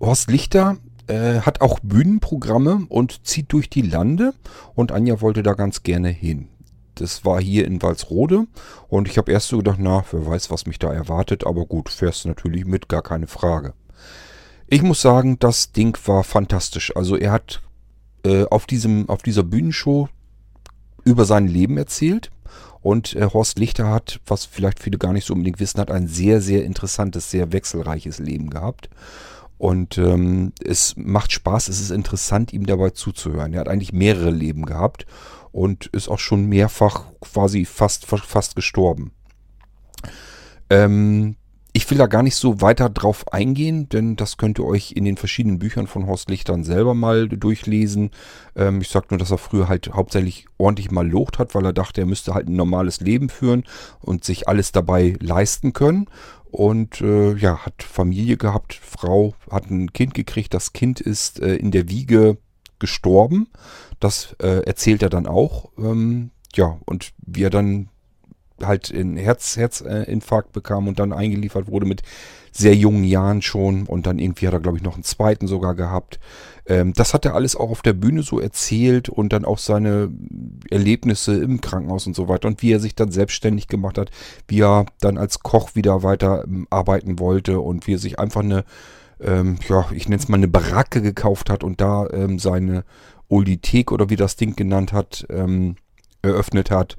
Horst 0.01 0.31
Lichter 0.31 0.79
äh, 1.07 1.41
hat 1.41 1.61
auch 1.61 1.79
Bühnenprogramme 1.83 2.87
und 2.89 3.27
zieht 3.27 3.53
durch 3.53 3.71
die 3.71 3.83
Lande. 3.83 4.35
Und 4.75 4.93
Anja 4.93 5.21
wollte 5.21 5.43
da 5.43 5.55
ganz 5.55 5.83
gerne 5.83 6.09
hin. 6.09 6.49
Das 6.95 7.25
war 7.25 7.41
hier 7.41 7.67
in 7.67 7.83
Walsrode 7.83 8.47
und 8.89 9.09
ich 9.09 9.17
habe 9.17 9.33
erst 9.33 9.49
so 9.49 9.59
gedacht, 9.59 9.79
na, 9.81 10.05
wer 10.11 10.27
weiß, 10.27 10.51
was 10.51 10.67
mich 10.67 10.79
da 10.79 10.93
erwartet, 10.93 11.47
aber 11.47 11.65
gut, 11.65 11.89
fährst 11.89 12.27
natürlich 12.27 12.67
mit, 12.67 12.89
gar 12.89 13.03
keine 13.03 13.27
Frage. 13.27 13.73
Ich 14.67 14.83
muss 14.83 15.01
sagen, 15.01 15.39
das 15.39 15.73
Ding 15.73 15.97
war 16.07 16.23
fantastisch. 16.23 16.95
Also 16.95 17.17
er 17.17 17.33
hat 17.33 17.63
äh, 18.25 18.45
auf, 18.45 18.67
diesem, 18.67 19.09
auf 19.09 19.23
dieser 19.23 19.43
Bühnenshow 19.43 20.09
über 21.05 21.25
sein 21.25 21.49
Leben 21.49 21.77
erzählt. 21.79 22.31
Und 22.81 23.15
äh, 23.15 23.29
Horst 23.33 23.59
Lichter 23.59 23.89
hat, 23.89 24.21
was 24.27 24.45
vielleicht 24.45 24.81
viele 24.81 24.99
gar 24.99 25.13
nicht 25.13 25.27
so 25.27 25.35
unbedingt 25.35 25.61
wissen, 25.61 25.81
hat 25.81 25.91
ein 25.91 26.09
sehr, 26.09 26.41
sehr 26.41 26.65
interessantes, 26.65 27.31
sehr 27.31 27.53
wechselreiches 27.53 28.19
Leben 28.19 28.51
gehabt. 28.51 28.89
Und 29.63 29.97
ähm, 29.97 30.53
es 30.65 30.97
macht 30.97 31.31
Spaß, 31.31 31.69
es 31.69 31.81
ist 31.81 31.93
interessant, 31.93 32.53
ihm 32.53 32.67
dabei 32.67 32.91
zuzuhören. 32.91 33.53
Er 33.55 33.61
hat 33.61 33.69
eigentlich 33.69 33.93
mehrere 33.93 34.33
Leben 34.33 34.67
gehabt 34.67 35.07
und 35.53 35.87
ist 35.87 36.09
auch 36.09 36.19
schon 36.19 36.47
mehrfach 36.47 37.05
quasi 37.21 37.65
fast, 37.65 38.05
fast 38.07 38.57
gestorben. 38.57 39.13
Ähm, 40.69 41.37
ich 41.73 41.89
will 41.89 41.97
da 41.97 42.09
gar 42.09 42.25
nicht 42.25 42.35
so 42.35 42.61
weiter 42.61 42.91
drauf 42.91 43.33
eingehen, 43.33 43.89
denn 43.89 44.17
das 44.17 44.37
könnt 44.37 44.59
ihr 44.59 44.65
euch 44.67 44.93
in 44.93 45.05
den 45.05 45.17
verschiedenen 45.17 45.61
Büchern 45.61 45.87
von 45.87 46.09
Horst 46.09 46.29
Lichtern 46.29 46.65
selber 46.65 46.95
mal 46.95 47.29
durchlesen. 47.29 48.11
Ähm, 48.57 48.81
ich 48.81 48.89
sag 48.89 49.13
nur, 49.13 49.19
dass 49.19 49.31
er 49.31 49.39
früher 49.39 49.69
halt 49.69 49.93
hauptsächlich 49.95 50.47
ordentlich 50.59 50.91
mal 50.91 51.09
locht 51.09 51.39
hat, 51.39 51.55
weil 51.55 51.65
er 51.65 51.73
dachte, 51.73 52.01
er 52.01 52.07
müsste 52.09 52.35
halt 52.35 52.49
ein 52.49 52.57
normales 52.57 53.01
Leben 53.01 53.29
führen 53.29 53.63
und 54.01 54.25
sich 54.25 54.49
alles 54.49 54.73
dabei 54.73 55.15
leisten 55.21 55.73
können. 55.73 56.09
Und 56.53 57.01
äh, 57.01 57.33
ja, 57.33 57.65
hat 57.65 57.83
Familie 57.83 58.37
gehabt, 58.37 58.75
Frau, 58.75 59.35
hat 59.51 59.71
ein 59.71 59.93
Kind 59.95 60.13
gekriegt. 60.13 60.53
Das 60.53 60.75
Kind 60.75 61.01
ist 61.01 61.41
äh, 61.41 61.57
in 61.57 61.71
der 61.71 61.89
Wiege 61.89 62.37
gestorben. 62.79 63.49
Das 64.01 64.37
äh, 64.39 64.63
erzählt 64.67 65.03
er 65.03 65.09
dann 65.09 65.27
auch. 65.27 65.71
Ähm, 65.79 66.31
ja, 66.55 66.79
und 66.85 67.13
wie 67.19 67.45
er 67.45 67.51
dann 67.51 67.89
halt 68.61 68.93
einen 68.93 69.17
Herz, 69.17 69.57
Herzinfarkt 69.57 70.53
bekam 70.53 70.89
und 70.89 70.99
dann 70.99 71.15
eingeliefert 71.15 71.69
wurde 71.69 71.87
mit 71.87 72.03
sehr 72.53 72.75
jungen 72.75 73.05
Jahren 73.05 73.41
schon 73.41 73.87
und 73.87 74.07
dann 74.07 74.19
irgendwie 74.19 74.47
hat 74.47 74.53
er, 74.53 74.61
glaube 74.61 74.77
ich, 74.77 74.85
noch 74.85 74.95
einen 74.95 75.05
zweiten 75.05 75.47
sogar 75.47 75.75
gehabt. 75.75 76.21
Ähm, 76.67 76.93
das 76.93 77.13
hat 77.13 77.25
er 77.25 77.35
alles 77.35 77.57
auch 77.57 77.71
auf 77.71 77.83
der 77.83 77.93
Bühne 77.93 78.23
so 78.23 78.39
erzählt 78.39 79.09
und 79.09 79.33
dann 79.33 79.45
auch 79.45 79.59
seine 79.59 80.11
Erlebnisse 80.71 81.37
im 81.37 81.61
Krankenhaus 81.61 82.07
und 82.07 82.15
so 82.15 82.29
weiter 82.29 82.49
und 82.49 82.63
wie 82.63 82.73
er 82.73 82.81
sich 82.81 82.95
dann 82.95 83.11
selbstständig 83.11 83.67
gemacht 83.67 83.99
hat, 83.99 84.11
wie 84.47 84.61
er 84.61 84.87
dann 85.01 85.19
als 85.19 85.41
Koch 85.41 85.75
wieder 85.75 86.03
weiter 86.03 86.45
ähm, 86.45 86.67
arbeiten 86.71 87.19
wollte 87.19 87.61
und 87.61 87.87
wie 87.87 87.95
er 87.95 87.99
sich 87.99 88.19
einfach 88.19 88.43
eine, 88.43 88.65
ähm, 89.21 89.59
ja, 89.69 89.87
ich 89.93 90.09
nenne 90.09 90.23
es 90.23 90.29
mal 90.29 90.37
eine 90.37 90.49
Baracke 90.49 91.03
gekauft 91.03 91.51
hat 91.51 91.65
und 91.65 91.81
da 91.81 92.09
ähm, 92.13 92.39
seine 92.39 92.85
Oldithek 93.29 93.91
oder 93.91 94.11
wie 94.11 94.17
das 94.17 94.37
Ding 94.37 94.55
genannt 94.55 94.93
hat, 94.93 95.27
ähm, 95.31 95.77
eröffnet 96.23 96.71
hat. 96.71 96.97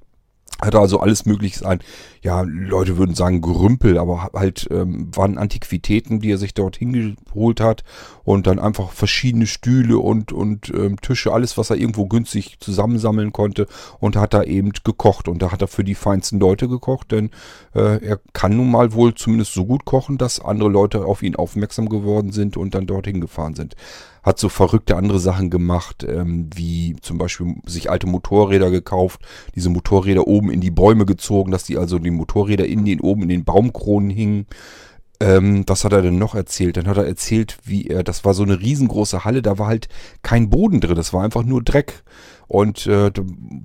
Hatte 0.63 0.79
also 0.79 0.99
alles 0.99 1.25
mögliche 1.25 1.65
ein, 1.65 1.79
ja, 2.21 2.41
Leute 2.41 2.97
würden 2.97 3.15
sagen 3.15 3.41
Gerümpel, 3.41 3.97
aber 3.97 4.29
halt 4.33 4.67
ähm, 4.71 5.09
waren 5.13 5.37
Antiquitäten, 5.37 6.21
die 6.21 6.31
er 6.31 6.37
sich 6.37 6.53
dort 6.53 6.77
hingeholt 6.77 7.59
hat 7.59 7.83
und 8.23 8.47
dann 8.47 8.59
einfach 8.59 8.91
verschiedene 8.91 9.45
Stühle 9.45 9.97
und, 9.97 10.31
und 10.31 10.69
ähm, 10.69 10.99
Tische, 11.01 11.33
alles, 11.33 11.57
was 11.57 11.69
er 11.69 11.75
irgendwo 11.75 12.05
günstig 12.05 12.59
zusammensammeln 12.59 13.33
konnte 13.33 13.67
und 13.99 14.15
hat 14.15 14.33
da 14.33 14.43
eben 14.43 14.71
gekocht 14.83 15.27
und 15.27 15.41
da 15.41 15.51
hat 15.51 15.61
er 15.61 15.67
für 15.67 15.83
die 15.83 15.95
feinsten 15.95 16.39
Leute 16.39 16.69
gekocht, 16.69 17.11
denn 17.11 17.31
äh, 17.75 18.03
er 18.03 18.19
kann 18.31 18.55
nun 18.55 18.71
mal 18.71 18.93
wohl 18.93 19.13
zumindest 19.15 19.53
so 19.53 19.65
gut 19.65 19.83
kochen, 19.83 20.17
dass 20.17 20.39
andere 20.39 20.69
Leute 20.69 21.05
auf 21.05 21.23
ihn 21.23 21.35
aufmerksam 21.35 21.89
geworden 21.89 22.31
sind 22.31 22.55
und 22.55 22.73
dann 22.73 22.87
dorthin 22.87 23.19
gefahren 23.19 23.55
sind. 23.55 23.75
Hat 24.23 24.39
so 24.39 24.49
verrückte 24.49 24.95
andere 24.95 25.19
Sachen 25.19 25.49
gemacht, 25.49 26.05
ähm, 26.07 26.49
wie 26.55 26.95
zum 27.01 27.17
Beispiel 27.17 27.55
sich 27.65 27.91
alte 27.91 28.07
Motorräder 28.07 28.71
gekauft, 28.71 29.21
diese 29.55 29.69
Motorräder 29.69 30.27
oben 30.27 30.49
in 30.49 30.61
die 30.61 30.71
Bäume 30.71 31.05
gezogen, 31.05 31.51
dass 31.51 31.65
die 31.65 31.77
also 31.77 31.99
die 31.99 32.11
Motorräder 32.11 32.65
in 32.65 32.85
den 32.85 33.01
oben 33.01 33.23
in 33.23 33.29
den 33.29 33.43
Baumkronen 33.43 34.09
hingen. 34.09 34.47
Ähm, 35.19 35.63
was 35.67 35.83
hat 35.83 35.93
er 35.93 36.01
denn 36.01 36.17
noch 36.17 36.35
erzählt? 36.35 36.77
Dann 36.77 36.87
hat 36.87 36.97
er 36.97 37.05
erzählt, 37.05 37.57
wie 37.63 37.87
er, 37.87 38.03
das 38.03 38.25
war 38.25 38.33
so 38.33 38.43
eine 38.43 38.59
riesengroße 38.59 39.23
Halle, 39.23 39.41
da 39.41 39.57
war 39.57 39.67
halt 39.67 39.87
kein 40.21 40.49
Boden 40.49 40.81
drin, 40.81 40.95
das 40.95 41.13
war 41.13 41.23
einfach 41.23 41.43
nur 41.43 41.63
Dreck. 41.63 42.03
Und 42.47 42.85
äh, 42.87 43.11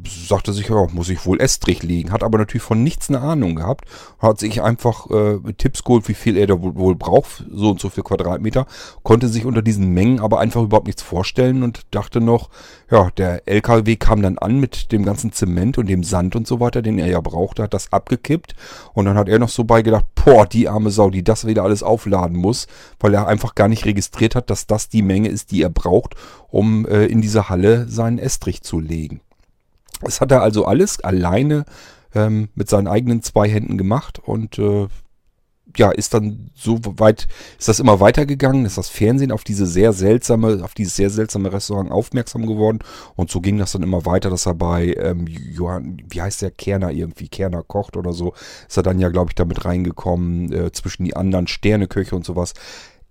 sagte 0.07 0.53
sich, 0.53 0.69
ja, 0.69 0.87
muss 0.93 1.09
ich 1.09 1.25
wohl 1.27 1.41
Estrich 1.41 1.83
legen. 1.83 2.13
Hat 2.13 2.23
aber 2.23 2.39
natürlich 2.39 2.63
von 2.63 2.83
nichts 2.83 3.09
eine 3.09 3.21
Ahnung 3.21 3.57
gehabt. 3.57 3.85
Hat 4.19 4.39
sich 4.39 4.63
einfach 4.63 5.11
äh, 5.11 5.39
Tipps 5.57 5.85
geholt, 5.85 6.09
wie 6.09 6.15
viel 6.15 6.37
er 6.37 6.47
da 6.47 6.61
wohl, 6.61 6.75
wohl 6.77 6.95
braucht, 6.95 7.45
so 7.53 7.71
und 7.71 7.81
so 7.81 7.91
viel 7.91 8.05
Quadratmeter. 8.05 8.67
Konnte 9.03 9.29
sich 9.29 9.45
unter 9.45 9.63
diesen 9.63 9.93
Mengen 9.93 10.21
aber 10.21 10.41
einfach 10.41 10.63
überhaupt 10.63 10.87
nichts 10.87 11.03
vorstellen 11.03 11.63
und 11.63 11.83
dachte 11.91 12.21
noch, 12.21 12.51
ja, 12.91 13.11
der 13.17 13.47
LKW 13.47 13.97
kam 13.97 14.23
dann 14.23 14.39
an 14.39 14.61
mit 14.61 14.93
dem 14.93 15.05
ganzen 15.05 15.33
Zement 15.33 15.77
und 15.77 15.89
dem 15.89 16.05
Sand 16.05 16.37
und 16.37 16.47
so 16.47 16.61
weiter, 16.61 16.81
den 16.81 16.99
er 16.99 17.07
ja 17.07 17.21
brauchte, 17.21 17.63
hat 17.63 17.75
das 17.75 17.93
abgekippt. 17.93 18.55
Und 18.95 19.05
dann 19.05 19.17
hat 19.17 19.29
er 19.29 19.39
noch 19.39 19.49
so 19.49 19.65
beigedacht, 19.65 20.07
boah, 20.15 20.47
die 20.47 20.69
arme 20.69 20.91
Sau, 20.91 21.11
die 21.11 21.25
das 21.25 21.47
wieder 21.47 21.65
alles 21.65 21.83
aufladen 21.83 22.37
muss, 22.37 22.67
weil 23.01 23.15
er 23.15 23.29
einfach 23.29 23.55
gar 23.55 23.69
nicht 23.69 23.85
registriert 23.85 24.35
hat, 24.35 24.51
dass 24.51 24.67
das 24.67 24.89
die 24.89 25.03
Menge 25.03 25.29
ist, 25.29 25.51
die 25.51 25.63
er 25.63 25.71
braucht, 25.71 26.15
um 26.49 26.87
äh, 26.87 27.07
in 27.07 27.21
diese 27.21 27.49
Halle 27.49 27.89
seinen 27.89 28.19
Estrich 28.19 28.63
zu 28.63 28.81
legen. 28.81 29.21
Das 30.01 30.21
hat 30.21 30.33
er 30.33 30.43
also 30.43 30.65
alles 30.65 31.01
alleine 31.01 31.65
ähm, 32.15 32.49
mit 32.55 32.69
seinen 32.69 32.87
eigenen 32.87 33.23
zwei 33.23 33.49
Händen 33.49 33.79
gemacht 33.79 34.19
und 34.19 34.59
äh, 34.59 34.89
ja, 35.77 35.91
ist 35.91 36.15
dann 36.15 36.51
so 36.55 36.81
weit, 36.83 37.29
ist 37.59 37.69
das 37.69 37.79
immer 37.79 38.01
weitergegangen, 38.01 38.65
ist 38.65 38.79
das 38.79 38.89
Fernsehen 38.89 39.33
auf 39.33 39.45
diese 39.45 39.67
sehr 39.67 39.93
seltsame, 39.93 40.65
auf 40.65 40.75
dieses 40.75 40.97
sehr 40.97 41.11
seltsame 41.11 41.53
Restaurant 41.53 41.91
aufmerksam 41.91 42.47
geworden 42.47 42.79
und 43.17 43.31
so 43.31 43.41
ging 43.41 43.59
das 43.59 43.73
dann 43.73 43.83
immer 43.83 44.07
weiter, 44.07 44.31
dass 44.31 44.47
er 44.47 44.55
bei 44.55 44.95
ähm, 44.99 45.27
Johann, 45.27 46.03
wie 46.09 46.23
heißt 46.23 46.43
der 46.43 46.51
Kerner 46.51 46.91
irgendwie, 46.91 47.29
Kerner 47.29 47.63
kocht 47.63 47.97
oder 47.97 48.13
so, 48.13 48.33
ist 48.67 48.77
er 48.77 48.83
dann 48.83 48.99
ja, 48.99 49.09
glaube 49.09 49.31
ich, 49.31 49.35
damit 49.35 49.65
reingekommen, 49.65 50.53
äh, 50.53 50.73
zwischen 50.73 51.05
die 51.05 51.17
anderen 51.17 51.47
Sterneköche 51.47 52.17
und 52.17 52.25
sowas 52.25 52.55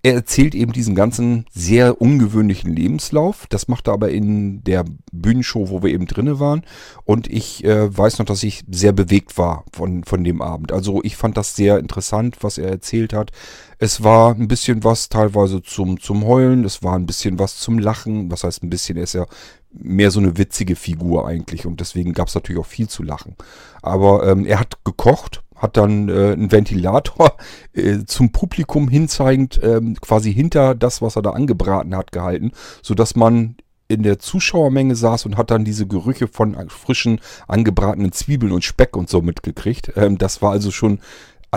er 0.04 0.14
erzählt 0.14 0.56
eben 0.56 0.72
diesen 0.72 0.96
ganzen 0.96 1.46
sehr 1.52 2.02
ungewöhnlichen 2.02 2.74
Lebenslauf. 2.74 3.48
Das 3.50 3.68
macht 3.68 3.88
er 3.88 3.94
aber 3.94 4.10
in 4.12 4.64
der 4.64 4.86
Bühnenshow, 5.12 5.70
wo 5.70 5.82
wir 5.82 5.90
eben 5.90 6.06
drinne 6.06 6.40
waren. 6.40 6.62
Und 7.04 7.28
ich 7.28 7.64
äh, 7.66 7.96
weiß 7.96 8.20
noch, 8.20 8.26
dass 8.26 8.44
ich 8.44 8.64
sehr 8.70 8.94
bewegt 8.94 9.38
war 9.38 9.66
von, 9.74 10.04
von 10.04 10.24
dem 10.24 10.42
Abend. 10.42 10.72
Also 10.72 11.02
ich 11.04 11.18
fand 11.18 11.36
das 11.36 11.56
sehr 11.56 11.80
interessant, 11.80 12.38
was 12.42 12.58
er 12.58 12.70
erzählt 12.70 13.12
hat. 13.12 13.32
Es 13.80 14.04
war 14.04 14.36
ein 14.36 14.48
bisschen 14.48 14.84
was 14.84 15.10
teilweise 15.10 15.62
zum, 15.62 16.00
zum 16.00 16.26
Heulen. 16.26 16.64
Es 16.64 16.84
war 16.84 16.96
ein 16.96 17.08
bisschen 17.08 17.40
was 17.40 17.58
zum 17.58 17.80
Lachen. 17.80 18.32
Was 18.32 18.44
heißt 18.44 18.64
ein 18.64 18.70
bisschen? 18.70 18.98
Er 18.98 19.04
ist 19.04 19.14
ja 19.14 19.26
mehr 19.72 20.12
so 20.12 20.20
eine 20.20 20.38
witzige 20.38 20.76
Figur 20.76 21.28
eigentlich. 21.28 21.66
Und 21.66 21.80
deswegen 21.80 22.14
gab 22.14 22.28
es 22.28 22.36
natürlich 22.36 22.62
auch 22.62 22.68
viel 22.68 22.88
zu 22.88 23.04
lachen. 23.04 23.36
Aber 23.82 24.28
ähm, 24.28 24.46
er 24.46 24.60
hat 24.60 24.84
gekocht 24.84 25.44
hat 25.58 25.78
dann 25.78 26.10
äh, 26.10 26.34
einen 26.34 26.52
Ventilator 26.52 27.36
äh, 27.74 28.06
zum 28.06 28.32
Publikum 28.32 28.88
hinzeigend 28.88 29.60
ähm, 29.64 29.96
quasi 30.00 30.34
hinter 30.34 30.76
das, 30.76 31.02
was 31.02 31.16
er 31.16 31.22
da 31.22 31.32
angebraten 31.32 31.96
hat, 31.96 32.12
gehalten, 32.12 32.52
sodass 32.82 33.16
man 33.16 33.56
in 33.88 34.04
der 34.04 34.20
Zuschauermenge 34.20 34.96
saß 34.96 35.26
und 35.26 35.38
hat 35.38 35.50
dann 35.52 35.64
diese 35.64 35.88
Gerüche 35.88 36.28
von 36.28 36.56
frischen 36.70 37.22
angebratenen 37.48 38.12
Zwiebeln 38.12 38.52
und 38.52 38.64
Speck 38.64 38.98
und 38.98 39.10
so 39.10 39.22
mitgekriegt. 39.22 39.94
Ähm, 39.96 40.18
das 40.18 40.42
war 40.42 40.52
also 40.52 40.72
schon 40.72 41.00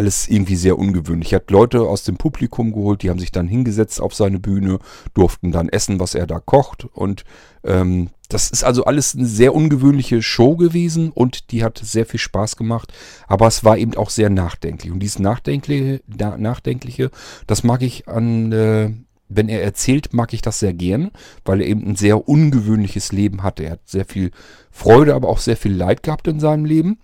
alles 0.00 0.28
irgendwie 0.28 0.56
sehr 0.56 0.78
ungewöhnlich. 0.78 1.34
Er 1.34 1.40
hat 1.40 1.50
Leute 1.50 1.82
aus 1.82 2.04
dem 2.04 2.16
Publikum 2.16 2.72
geholt, 2.72 3.02
die 3.02 3.10
haben 3.10 3.18
sich 3.18 3.32
dann 3.32 3.48
hingesetzt 3.48 4.00
auf 4.00 4.14
seine 4.14 4.38
Bühne, 4.38 4.78
durften 5.12 5.52
dann 5.52 5.68
essen, 5.68 6.00
was 6.00 6.14
er 6.14 6.26
da 6.26 6.40
kocht 6.40 6.86
und 6.86 7.24
ähm, 7.64 8.08
das 8.30 8.50
ist 8.50 8.64
also 8.64 8.84
alles 8.84 9.14
eine 9.14 9.26
sehr 9.26 9.54
ungewöhnliche 9.54 10.22
Show 10.22 10.56
gewesen 10.56 11.10
und 11.10 11.50
die 11.50 11.62
hat 11.62 11.78
sehr 11.78 12.06
viel 12.06 12.20
Spaß 12.20 12.56
gemacht. 12.56 12.94
Aber 13.26 13.46
es 13.46 13.62
war 13.64 13.76
eben 13.76 13.94
auch 13.96 14.08
sehr 14.08 14.30
nachdenklich. 14.30 14.92
Und 14.92 15.00
dieses 15.00 15.18
Nachdenkliche, 15.18 16.00
Nachdenkliche 16.06 17.10
das 17.48 17.64
mag 17.64 17.82
ich 17.82 18.06
an, 18.08 18.52
äh, 18.52 18.92
wenn 19.28 19.48
er 19.48 19.62
erzählt, 19.62 20.14
mag 20.14 20.32
ich 20.32 20.42
das 20.42 20.60
sehr 20.60 20.72
gern, 20.72 21.10
weil 21.44 21.60
er 21.60 21.66
eben 21.66 21.84
ein 21.86 21.96
sehr 21.96 22.28
ungewöhnliches 22.28 23.10
Leben 23.10 23.42
hatte. 23.42 23.64
Er 23.64 23.72
hat 23.72 23.80
sehr 23.88 24.04
viel 24.04 24.30
Freude, 24.70 25.14
aber 25.14 25.28
auch 25.28 25.38
sehr 25.38 25.56
viel 25.56 25.74
Leid 25.74 26.04
gehabt 26.04 26.28
in 26.28 26.40
seinem 26.40 26.64
Leben. 26.64 26.98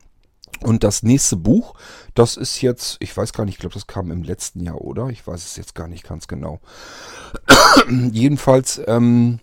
Und 0.61 0.85
das 0.85 1.03
nächste 1.03 1.37
Buch, 1.37 1.75
das 2.15 2.37
ist 2.37 2.63
jetzt, 2.63 2.97
ich 3.01 3.17
weiß 3.17 3.33
gar 3.33 3.45
nicht, 3.45 3.55
ich 3.55 3.61
glaube, 3.61 3.75
das 3.75 3.87
kam 3.87 4.11
im 4.11 4.23
letzten 4.23 4.61
Jahr, 4.61 4.81
oder? 4.81 5.09
Ich 5.09 5.27
weiß 5.27 5.45
es 5.45 5.57
jetzt 5.57 5.75
gar 5.75 5.89
nicht 5.89 6.05
ganz 6.05 6.29
genau. 6.29 6.61
Jedenfalls, 8.13 8.81
ähm, 8.87 9.41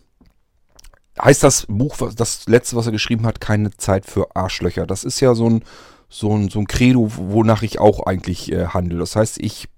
heißt 1.21 1.43
das 1.43 1.65
Buch, 1.67 1.97
das 2.15 2.47
letzte, 2.47 2.75
was 2.75 2.87
er 2.87 2.91
geschrieben 2.91 3.25
hat, 3.25 3.39
keine 3.39 3.71
Zeit 3.77 4.05
für 4.05 4.35
Arschlöcher. 4.35 4.87
Das 4.87 5.03
ist 5.03 5.19
ja 5.19 5.35
so 5.35 5.49
ein, 5.49 5.63
so 6.09 6.35
ein, 6.35 6.49
so 6.49 6.59
ein 6.59 6.67
Credo, 6.67 7.11
wonach 7.15 7.61
ich 7.61 7.79
auch 7.79 8.05
eigentlich 8.05 8.51
äh, 8.51 8.67
handle. 8.67 8.99
Das 8.99 9.15
heißt, 9.15 9.39
ich 9.39 9.69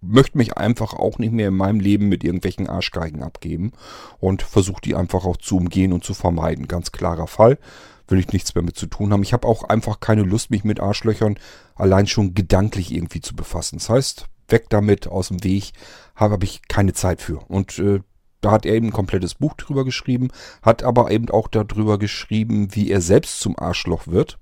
möchte 0.00 0.38
mich 0.38 0.56
einfach 0.56 0.94
auch 0.94 1.18
nicht 1.18 1.32
mehr 1.32 1.48
in 1.48 1.56
meinem 1.56 1.80
Leben 1.80 2.08
mit 2.08 2.22
irgendwelchen 2.22 2.68
Arschgeigen 2.68 3.22
abgeben 3.22 3.72
und 4.20 4.42
versuche 4.42 4.80
die 4.82 4.94
einfach 4.94 5.24
auch 5.24 5.36
zu 5.36 5.56
umgehen 5.56 5.92
und 5.92 6.04
zu 6.04 6.14
vermeiden. 6.14 6.68
Ganz 6.68 6.92
klarer 6.92 7.26
Fall. 7.26 7.58
Will 8.08 8.18
ich 8.18 8.32
nichts 8.32 8.54
mehr 8.54 8.64
mit 8.64 8.76
zu 8.76 8.86
tun 8.86 9.12
haben. 9.12 9.22
Ich 9.22 9.32
habe 9.32 9.46
auch 9.46 9.64
einfach 9.64 10.00
keine 10.00 10.22
Lust, 10.22 10.50
mich 10.50 10.64
mit 10.64 10.80
Arschlöchern 10.80 11.38
allein 11.74 12.06
schon 12.06 12.34
gedanklich 12.34 12.92
irgendwie 12.92 13.20
zu 13.20 13.36
befassen. 13.36 13.78
Das 13.78 13.88
heißt, 13.88 14.26
weg 14.48 14.66
damit, 14.70 15.06
aus 15.06 15.28
dem 15.28 15.44
Weg, 15.44 15.72
habe 16.16 16.34
hab 16.34 16.42
ich 16.42 16.62
keine 16.68 16.94
Zeit 16.94 17.20
für. 17.20 17.38
Und 17.48 17.78
äh, 17.78 18.00
da 18.40 18.52
hat 18.52 18.66
er 18.66 18.74
eben 18.74 18.86
ein 18.86 18.92
komplettes 18.92 19.34
Buch 19.34 19.54
drüber 19.54 19.84
geschrieben, 19.84 20.28
hat 20.62 20.82
aber 20.82 21.10
eben 21.10 21.30
auch 21.30 21.48
darüber 21.48 21.98
geschrieben, 21.98 22.68
wie 22.74 22.90
er 22.90 23.00
selbst 23.00 23.40
zum 23.40 23.58
Arschloch 23.58 24.06
wird. 24.06 24.38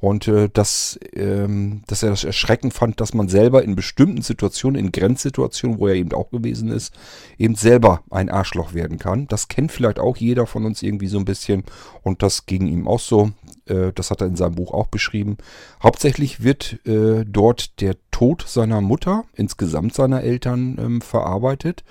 Und 0.00 0.28
äh, 0.28 0.48
dass, 0.52 0.98
ähm, 1.14 1.82
dass 1.88 2.04
er 2.04 2.10
das 2.10 2.22
erschreckend 2.22 2.72
fand, 2.72 3.00
dass 3.00 3.14
man 3.14 3.28
selber 3.28 3.64
in 3.64 3.74
bestimmten 3.74 4.22
Situationen, 4.22 4.78
in 4.78 4.92
Grenzsituationen, 4.92 5.80
wo 5.80 5.88
er 5.88 5.94
eben 5.94 6.12
auch 6.12 6.30
gewesen 6.30 6.70
ist, 6.70 6.94
eben 7.36 7.56
selber 7.56 8.02
ein 8.10 8.30
Arschloch 8.30 8.74
werden 8.74 8.98
kann. 8.98 9.26
Das 9.26 9.48
kennt 9.48 9.72
vielleicht 9.72 9.98
auch 9.98 10.16
jeder 10.16 10.46
von 10.46 10.64
uns 10.66 10.82
irgendwie 10.82 11.08
so 11.08 11.18
ein 11.18 11.24
bisschen. 11.24 11.64
Und 12.04 12.22
das 12.22 12.46
ging 12.46 12.68
ihm 12.68 12.86
auch 12.86 13.00
so. 13.00 13.32
Äh, 13.66 13.92
das 13.92 14.12
hat 14.12 14.20
er 14.20 14.28
in 14.28 14.36
seinem 14.36 14.54
Buch 14.54 14.72
auch 14.72 14.86
beschrieben. 14.86 15.36
Hauptsächlich 15.82 16.44
wird 16.44 16.78
äh, 16.86 17.24
dort 17.26 17.80
der 17.80 17.96
Tod 18.12 18.44
seiner 18.46 18.80
Mutter, 18.80 19.24
insgesamt 19.34 19.94
seiner 19.94 20.22
Eltern, 20.22 20.76
ähm, 20.78 21.00
verarbeitet. 21.00 21.82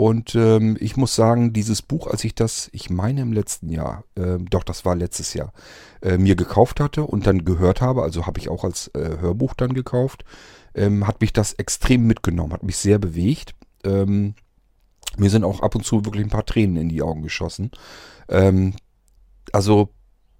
Und 0.00 0.34
ähm, 0.34 0.78
ich 0.80 0.96
muss 0.96 1.14
sagen, 1.14 1.52
dieses 1.52 1.82
Buch, 1.82 2.06
als 2.06 2.24
ich 2.24 2.34
das, 2.34 2.70
ich 2.72 2.88
meine 2.88 3.20
im 3.20 3.34
letzten 3.34 3.68
Jahr, 3.68 4.04
äh, 4.14 4.38
doch, 4.38 4.64
das 4.64 4.86
war 4.86 4.96
letztes 4.96 5.34
Jahr, 5.34 5.52
äh, 6.00 6.16
mir 6.16 6.36
gekauft 6.36 6.80
hatte 6.80 7.02
und 7.02 7.26
dann 7.26 7.44
gehört 7.44 7.82
habe, 7.82 8.02
also 8.02 8.24
habe 8.24 8.40
ich 8.40 8.48
auch 8.48 8.64
als 8.64 8.88
äh, 8.94 9.18
Hörbuch 9.20 9.52
dann 9.52 9.74
gekauft, 9.74 10.24
ähm, 10.74 11.06
hat 11.06 11.20
mich 11.20 11.34
das 11.34 11.52
extrem 11.52 12.06
mitgenommen, 12.06 12.54
hat 12.54 12.62
mich 12.62 12.78
sehr 12.78 12.98
bewegt. 12.98 13.54
Ähm, 13.84 14.36
mir 15.18 15.28
sind 15.28 15.44
auch 15.44 15.60
ab 15.60 15.74
und 15.74 15.84
zu 15.84 16.02
wirklich 16.02 16.24
ein 16.24 16.30
paar 16.30 16.46
Tränen 16.46 16.76
in 16.78 16.88
die 16.88 17.02
Augen 17.02 17.20
geschossen. 17.20 17.70
Ähm, 18.30 18.72
also, 19.52 19.90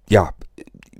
ja, 0.09 0.33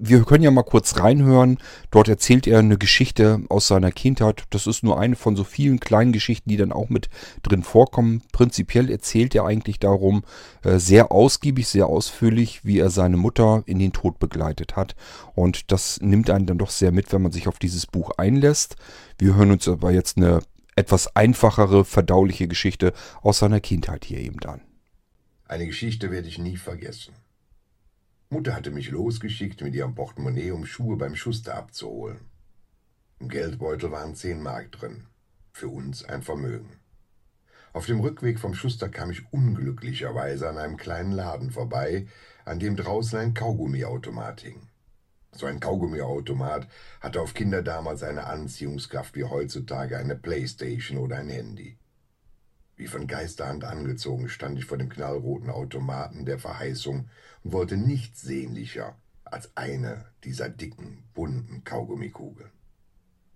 wir 0.03 0.23
können 0.23 0.43
ja 0.43 0.49
mal 0.49 0.63
kurz 0.63 0.97
reinhören. 0.97 1.59
Dort 1.91 2.07
erzählt 2.07 2.47
er 2.47 2.57
eine 2.57 2.79
Geschichte 2.79 3.41
aus 3.49 3.67
seiner 3.67 3.91
Kindheit. 3.91 4.45
Das 4.49 4.65
ist 4.65 4.83
nur 4.83 4.99
eine 4.99 5.15
von 5.15 5.35
so 5.35 5.43
vielen 5.43 5.79
kleinen 5.79 6.11
Geschichten, 6.11 6.49
die 6.49 6.57
dann 6.57 6.71
auch 6.71 6.89
mit 6.89 7.07
drin 7.43 7.61
vorkommen. 7.61 8.23
Prinzipiell 8.31 8.89
erzählt 8.89 9.35
er 9.35 9.45
eigentlich 9.45 9.77
darum, 9.77 10.23
äh, 10.63 10.79
sehr 10.79 11.11
ausgiebig, 11.11 11.67
sehr 11.67 11.85
ausführlich, 11.85 12.65
wie 12.65 12.79
er 12.79 12.89
seine 12.89 13.15
Mutter 13.15 13.61
in 13.67 13.77
den 13.77 13.93
Tod 13.93 14.17
begleitet 14.17 14.75
hat. 14.75 14.95
Und 15.35 15.71
das 15.71 16.01
nimmt 16.01 16.31
einen 16.31 16.47
dann 16.47 16.57
doch 16.57 16.71
sehr 16.71 16.91
mit, 16.91 17.13
wenn 17.13 17.21
man 17.21 17.31
sich 17.31 17.47
auf 17.47 17.59
dieses 17.59 17.85
Buch 17.85 18.11
einlässt. 18.17 18.77
Wir 19.19 19.35
hören 19.35 19.51
uns 19.51 19.67
aber 19.67 19.91
jetzt 19.91 20.17
eine 20.17 20.39
etwas 20.75 21.15
einfachere, 21.15 21.85
verdauliche 21.85 22.47
Geschichte 22.47 22.93
aus 23.21 23.37
seiner 23.37 23.59
Kindheit 23.59 24.05
hier 24.05 24.17
eben 24.17 24.39
an. 24.45 24.61
Eine 25.47 25.67
Geschichte 25.67 26.09
werde 26.09 26.27
ich 26.27 26.39
nie 26.39 26.57
vergessen. 26.57 27.13
Mutter 28.31 28.55
hatte 28.55 28.71
mich 28.71 28.89
losgeschickt 28.89 29.61
mit 29.61 29.75
ihrem 29.75 29.93
Portemonnaie, 29.93 30.51
um 30.51 30.65
Schuhe 30.65 30.95
beim 30.95 31.17
Schuster 31.17 31.57
abzuholen. 31.57 32.21
Im 33.19 33.27
Geldbeutel 33.27 33.91
waren 33.91 34.15
zehn 34.15 34.41
Mark 34.41 34.71
drin. 34.71 35.05
Für 35.51 35.67
uns 35.67 36.05
ein 36.05 36.21
Vermögen. 36.21 36.79
Auf 37.73 37.87
dem 37.87 37.99
Rückweg 37.99 38.39
vom 38.39 38.53
Schuster 38.53 38.87
kam 38.87 39.11
ich 39.11 39.33
unglücklicherweise 39.33 40.47
an 40.47 40.57
einem 40.57 40.77
kleinen 40.77 41.11
Laden 41.11 41.51
vorbei, 41.51 42.07
an 42.45 42.57
dem 42.57 42.77
draußen 42.77 43.19
ein 43.19 43.33
Kaugummiautomat 43.33 44.39
hing. 44.39 44.61
So 45.33 45.45
ein 45.45 45.59
Kaugummiautomat 45.59 46.69
hatte 47.01 47.19
auf 47.19 47.33
Kinder 47.33 47.61
damals 47.61 48.01
eine 48.01 48.27
Anziehungskraft 48.27 49.13
wie 49.17 49.25
heutzutage 49.25 49.97
eine 49.97 50.15
Playstation 50.15 50.99
oder 50.99 51.17
ein 51.17 51.29
Handy. 51.29 51.77
Wie 52.81 52.87
von 52.87 53.05
Geisterhand 53.05 53.63
angezogen 53.63 54.27
stand 54.27 54.57
ich 54.57 54.65
vor 54.65 54.79
dem 54.79 54.89
knallroten 54.89 55.51
Automaten 55.51 56.25
der 56.25 56.39
Verheißung 56.39 57.09
und 57.43 57.51
wollte 57.51 57.77
nichts 57.77 58.23
sehnlicher 58.23 58.97
als 59.23 59.55
eine 59.55 60.05
dieser 60.23 60.49
dicken, 60.49 61.03
bunten 61.13 61.63
Kaugummikugeln. 61.63 62.49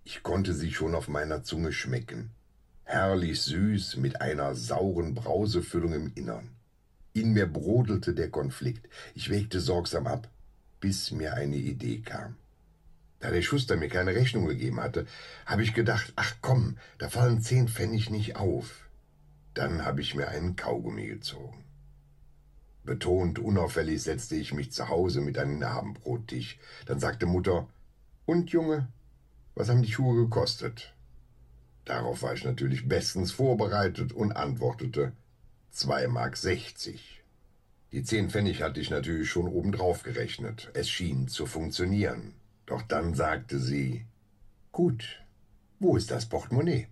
Ich 0.02 0.24
konnte 0.24 0.52
sie 0.52 0.72
schon 0.72 0.96
auf 0.96 1.06
meiner 1.06 1.44
Zunge 1.44 1.72
schmecken, 1.72 2.32
herrlich 2.82 3.40
süß 3.42 3.98
mit 3.98 4.20
einer 4.20 4.56
sauren 4.56 5.14
Brausefüllung 5.14 5.92
im 5.92 6.12
Innern. 6.16 6.50
In 7.12 7.32
mir 7.32 7.46
brodelte 7.46 8.14
der 8.14 8.30
Konflikt. 8.30 8.88
Ich 9.14 9.30
wägte 9.30 9.60
sorgsam 9.60 10.08
ab, 10.08 10.28
bis 10.80 11.12
mir 11.12 11.34
eine 11.34 11.54
Idee 11.54 12.00
kam. 12.00 12.34
Da 13.20 13.30
der 13.30 13.42
Schuster 13.42 13.76
mir 13.76 13.90
keine 13.90 14.16
Rechnung 14.16 14.46
gegeben 14.46 14.80
hatte, 14.80 15.06
habe 15.46 15.62
ich 15.62 15.72
gedacht, 15.72 16.12
ach 16.16 16.34
komm, 16.40 16.78
da 16.98 17.08
fallen 17.08 17.42
zehn 17.42 17.68
Pfennig 17.68 18.10
nicht 18.10 18.34
auf. 18.34 18.85
Dann 19.56 19.86
habe 19.86 20.02
ich 20.02 20.14
mir 20.14 20.28
einen 20.28 20.54
Kaugummi 20.54 21.06
gezogen. 21.06 21.64
Betont 22.84 23.38
unauffällig 23.38 24.02
setzte 24.02 24.36
ich 24.36 24.52
mich 24.52 24.70
zu 24.70 24.90
Hause 24.90 25.22
mit 25.22 25.36
den 25.36 25.64
Abendbrottisch. 25.64 26.58
Dann 26.84 27.00
sagte 27.00 27.24
Mutter, 27.24 27.66
und 28.26 28.50
Junge, 28.50 28.88
was 29.54 29.70
haben 29.70 29.80
die 29.80 29.90
Schuhe 29.90 30.14
gekostet? 30.24 30.94
Darauf 31.86 32.20
war 32.20 32.34
ich 32.34 32.44
natürlich 32.44 32.86
bestens 32.86 33.32
vorbereitet 33.32 34.12
und 34.12 34.32
antwortete, 34.32 35.12
zwei 35.70 36.06
Mark 36.06 36.36
sechzig. 36.36 37.24
Die 37.92 38.02
zehn 38.02 38.28
Pfennig 38.28 38.60
hatte 38.60 38.80
ich 38.80 38.90
natürlich 38.90 39.30
schon 39.30 39.48
obendrauf 39.48 40.02
gerechnet. 40.02 40.70
Es 40.74 40.90
schien 40.90 41.28
zu 41.28 41.46
funktionieren. 41.46 42.34
Doch 42.66 42.82
dann 42.82 43.14
sagte 43.14 43.58
sie, 43.58 44.04
gut, 44.70 45.24
wo 45.78 45.96
ist 45.96 46.10
das 46.10 46.26
Portemonnaie? 46.26 46.88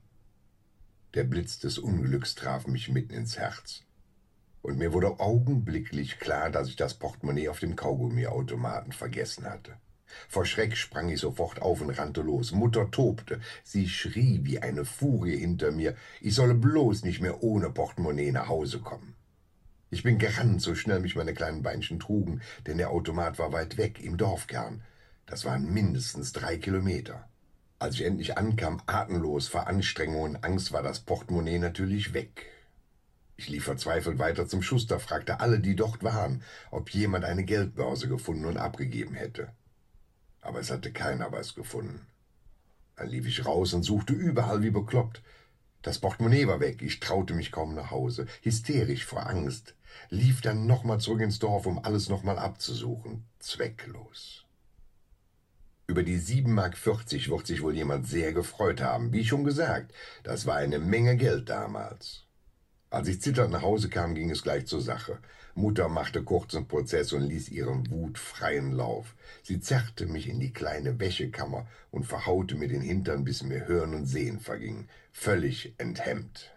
Der 1.14 1.22
Blitz 1.22 1.60
des 1.60 1.78
Unglücks 1.78 2.34
traf 2.34 2.66
mich 2.66 2.88
mitten 2.88 3.14
ins 3.14 3.38
Herz. 3.38 3.82
Und 4.62 4.78
mir 4.78 4.92
wurde 4.92 5.20
augenblicklich 5.20 6.18
klar, 6.18 6.50
dass 6.50 6.66
ich 6.66 6.74
das 6.74 6.94
Portemonnaie 6.94 7.48
auf 7.48 7.60
dem 7.60 7.76
Kaugummiautomaten 7.76 8.90
vergessen 8.90 9.44
hatte. 9.44 9.76
Vor 10.28 10.44
Schreck 10.44 10.76
sprang 10.76 11.08
ich 11.08 11.20
sofort 11.20 11.62
auf 11.62 11.80
und 11.80 11.90
rannte 11.90 12.20
los. 12.20 12.50
Mutter 12.50 12.90
tobte. 12.90 13.40
Sie 13.62 13.88
schrie 13.88 14.40
wie 14.42 14.58
eine 14.58 14.84
Furie 14.84 15.36
hinter 15.36 15.70
mir, 15.70 15.94
ich 16.20 16.34
solle 16.34 16.54
bloß 16.54 17.04
nicht 17.04 17.20
mehr 17.20 17.44
ohne 17.44 17.70
Portemonnaie 17.70 18.32
nach 18.32 18.48
Hause 18.48 18.80
kommen. 18.80 19.14
Ich 19.90 20.02
bin 20.02 20.18
gerannt, 20.18 20.62
so 20.62 20.74
schnell 20.74 20.98
mich 20.98 21.14
meine 21.14 21.34
kleinen 21.34 21.62
Beinchen 21.62 22.00
trugen, 22.00 22.42
denn 22.66 22.78
der 22.78 22.90
Automat 22.90 23.38
war 23.38 23.52
weit 23.52 23.76
weg, 23.76 24.02
im 24.02 24.16
Dorfkern. 24.16 24.82
Das 25.26 25.44
waren 25.44 25.72
mindestens 25.72 26.32
drei 26.32 26.56
Kilometer. 26.56 27.28
Als 27.78 27.96
ich 27.96 28.04
endlich 28.04 28.38
ankam, 28.38 28.80
atemlos 28.86 29.48
vor 29.48 29.66
Anstrengung 29.66 30.22
und 30.22 30.44
Angst, 30.44 30.72
war 30.72 30.82
das 30.82 31.00
Portemonnaie 31.00 31.58
natürlich 31.58 32.14
weg. 32.14 32.46
Ich 33.36 33.48
lief 33.48 33.64
verzweifelt 33.64 34.18
weiter 34.18 34.46
zum 34.46 34.62
Schuster, 34.62 35.00
fragte 35.00 35.40
alle, 35.40 35.58
die 35.58 35.74
dort 35.74 36.04
waren, 36.04 36.42
ob 36.70 36.90
jemand 36.90 37.24
eine 37.24 37.44
Geldbörse 37.44 38.08
gefunden 38.08 38.44
und 38.44 38.58
abgegeben 38.58 39.14
hätte. 39.14 39.52
Aber 40.40 40.60
es 40.60 40.70
hatte 40.70 40.92
keiner 40.92 41.32
was 41.32 41.54
gefunden. 41.54 42.06
Dann 42.96 43.08
lief 43.08 43.26
ich 43.26 43.44
raus 43.44 43.74
und 43.74 43.82
suchte 43.82 44.12
überall 44.12 44.62
wie 44.62 44.70
bekloppt. 44.70 45.22
Das 45.82 45.98
Portemonnaie 45.98 46.46
war 46.46 46.60
weg, 46.60 46.80
ich 46.80 47.00
traute 47.00 47.34
mich 47.34 47.50
kaum 47.50 47.74
nach 47.74 47.90
Hause, 47.90 48.26
hysterisch 48.42 49.04
vor 49.04 49.26
Angst, 49.26 49.74
lief 50.10 50.40
dann 50.40 50.66
nochmal 50.66 51.00
zurück 51.00 51.20
ins 51.20 51.40
Dorf, 51.40 51.66
um 51.66 51.84
alles 51.84 52.08
nochmal 52.08 52.38
abzusuchen, 52.38 53.26
zwecklos. 53.40 54.43
Über 55.94 56.02
die 56.02 56.18
7,40 56.18 56.48
Mark 56.48 56.86
wird 56.86 57.46
sich 57.46 57.62
wohl 57.62 57.76
jemand 57.76 58.08
sehr 58.08 58.32
gefreut 58.32 58.80
haben. 58.80 59.12
Wie 59.12 59.24
schon 59.24 59.44
gesagt, 59.44 59.94
das 60.24 60.44
war 60.44 60.56
eine 60.56 60.80
Menge 60.80 61.16
Geld 61.16 61.48
damals. 61.48 62.24
Als 62.90 63.06
ich 63.06 63.22
zitternd 63.22 63.52
nach 63.52 63.62
Hause 63.62 63.88
kam, 63.88 64.16
ging 64.16 64.28
es 64.28 64.42
gleich 64.42 64.66
zur 64.66 64.80
Sache. 64.80 65.20
Mutter 65.54 65.88
machte 65.88 66.24
kurzen 66.24 66.66
Prozess 66.66 67.12
und 67.12 67.22
ließ 67.22 67.48
ihren 67.50 67.88
Wut 67.92 68.18
freien 68.18 68.72
Lauf. 68.72 69.14
Sie 69.44 69.60
zerrte 69.60 70.06
mich 70.06 70.28
in 70.28 70.40
die 70.40 70.52
kleine 70.52 70.98
Wäschekammer 70.98 71.68
und 71.92 72.06
verhaute 72.06 72.56
mir 72.56 72.66
den 72.66 72.82
Hintern, 72.82 73.22
bis 73.22 73.44
mir 73.44 73.68
Hören 73.68 73.94
und 73.94 74.06
Sehen 74.06 74.40
verging, 74.40 74.88
völlig 75.12 75.74
enthemmt. 75.78 76.50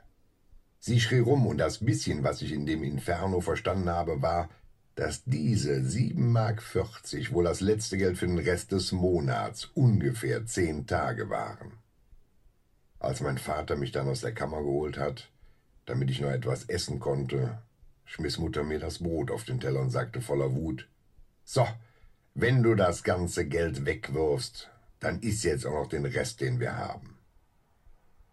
Sie 0.80 1.00
schrie 1.00 1.20
rum, 1.20 1.46
und 1.46 1.60
das 1.60 1.86
bisschen, 1.86 2.24
was 2.24 2.42
ich 2.42 2.54
in 2.54 2.66
dem 2.66 2.82
Inferno 2.82 3.40
verstanden 3.40 3.92
habe, 3.92 4.20
war, 4.24 4.50
dass 4.98 5.24
diese 5.26 5.76
7,40 5.76 6.16
Mark 6.16 6.64
wohl 7.32 7.44
das 7.44 7.62
letzte 7.62 8.00
Geld 8.00 8.18
für 8.18 8.26
den 8.26 8.40
Rest 8.40 8.72
des 8.72 8.92
Monats, 8.92 9.66
ungefähr 9.76 10.48
zehn 10.48 10.88
Tage 10.88 11.30
waren. 11.30 11.74
Als 12.98 13.22
mein 13.22 13.38
Vater 13.38 13.76
mich 13.76 13.92
dann 13.92 14.10
aus 14.10 14.22
der 14.22 14.34
Kammer 14.34 14.58
geholt 14.58 14.98
hat, 14.98 15.30
damit 15.86 16.10
ich 16.10 16.20
noch 16.20 16.32
etwas 16.32 16.64
essen 16.64 17.00
konnte, 17.00 17.62
schmiss 18.06 18.40
Mutter 18.40 18.64
mir 18.64 18.80
das 18.80 18.98
Brot 18.98 19.30
auf 19.30 19.44
den 19.44 19.60
Teller 19.60 19.82
und 19.82 19.92
sagte 19.92 20.20
voller 20.20 20.56
Wut, 20.56 20.88
So, 21.46 21.68
wenn 22.34 22.64
du 22.64 22.74
das 22.74 23.04
ganze 23.04 23.46
Geld 23.46 23.86
wegwirfst, 23.86 24.72
dann 25.00 25.22
iss 25.22 25.44
jetzt 25.44 25.68
auch 25.68 25.84
noch 25.84 25.88
den 25.88 26.06
Rest, 26.06 26.42
den 26.42 26.60
wir 26.60 26.76
haben. 26.76 27.20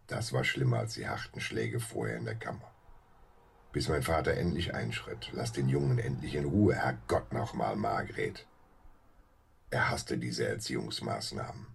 Das 0.06 0.32
war 0.32 0.44
schlimmer 0.44 0.78
als 0.78 0.94
die 0.94 1.06
harten 1.06 1.42
Schläge 1.42 1.78
vorher 1.78 2.16
in 2.16 2.24
der 2.24 2.36
Kammer 2.36 2.73
bis 3.74 3.88
mein 3.88 4.04
Vater 4.04 4.34
endlich 4.34 4.72
einschritt. 4.72 5.30
Lass 5.32 5.50
den 5.50 5.68
Jungen 5.68 5.98
endlich 5.98 6.36
in 6.36 6.44
Ruhe, 6.44 6.76
Herrgott 6.76 7.32
nochmal, 7.32 7.74
Margret. 7.74 8.46
Er 9.70 9.90
hasste 9.90 10.16
diese 10.16 10.46
Erziehungsmaßnahmen. 10.46 11.66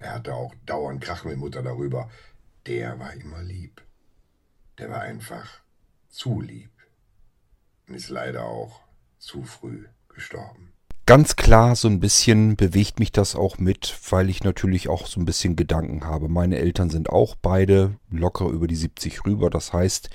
Er 0.00 0.14
hatte 0.14 0.34
auch 0.34 0.52
dauernd 0.66 1.00
Krach 1.00 1.24
mit 1.24 1.36
Mutter 1.36 1.62
darüber. 1.62 2.10
Der 2.66 2.98
war 2.98 3.12
immer 3.14 3.42
lieb. 3.42 3.80
Der 4.78 4.90
war 4.90 5.02
einfach 5.02 5.60
zu 6.08 6.40
lieb. 6.40 6.72
Und 7.86 7.94
ist 7.94 8.08
leider 8.08 8.46
auch 8.46 8.80
zu 9.20 9.44
früh 9.44 9.86
gestorben 10.08 10.70
ganz 11.10 11.34
klar, 11.34 11.74
so 11.74 11.88
ein 11.88 11.98
bisschen 11.98 12.54
bewegt 12.54 13.00
mich 13.00 13.10
das 13.10 13.34
auch 13.34 13.58
mit, 13.58 13.98
weil 14.10 14.30
ich 14.30 14.44
natürlich 14.44 14.88
auch 14.88 15.08
so 15.08 15.18
ein 15.18 15.24
bisschen 15.24 15.56
Gedanken 15.56 16.04
habe. 16.04 16.28
Meine 16.28 16.58
Eltern 16.58 16.88
sind 16.88 17.10
auch 17.10 17.34
beide 17.34 17.96
locker 18.12 18.46
über 18.46 18.68
die 18.68 18.76
70 18.76 19.26
rüber. 19.26 19.50
Das 19.50 19.72
heißt, 19.72 20.08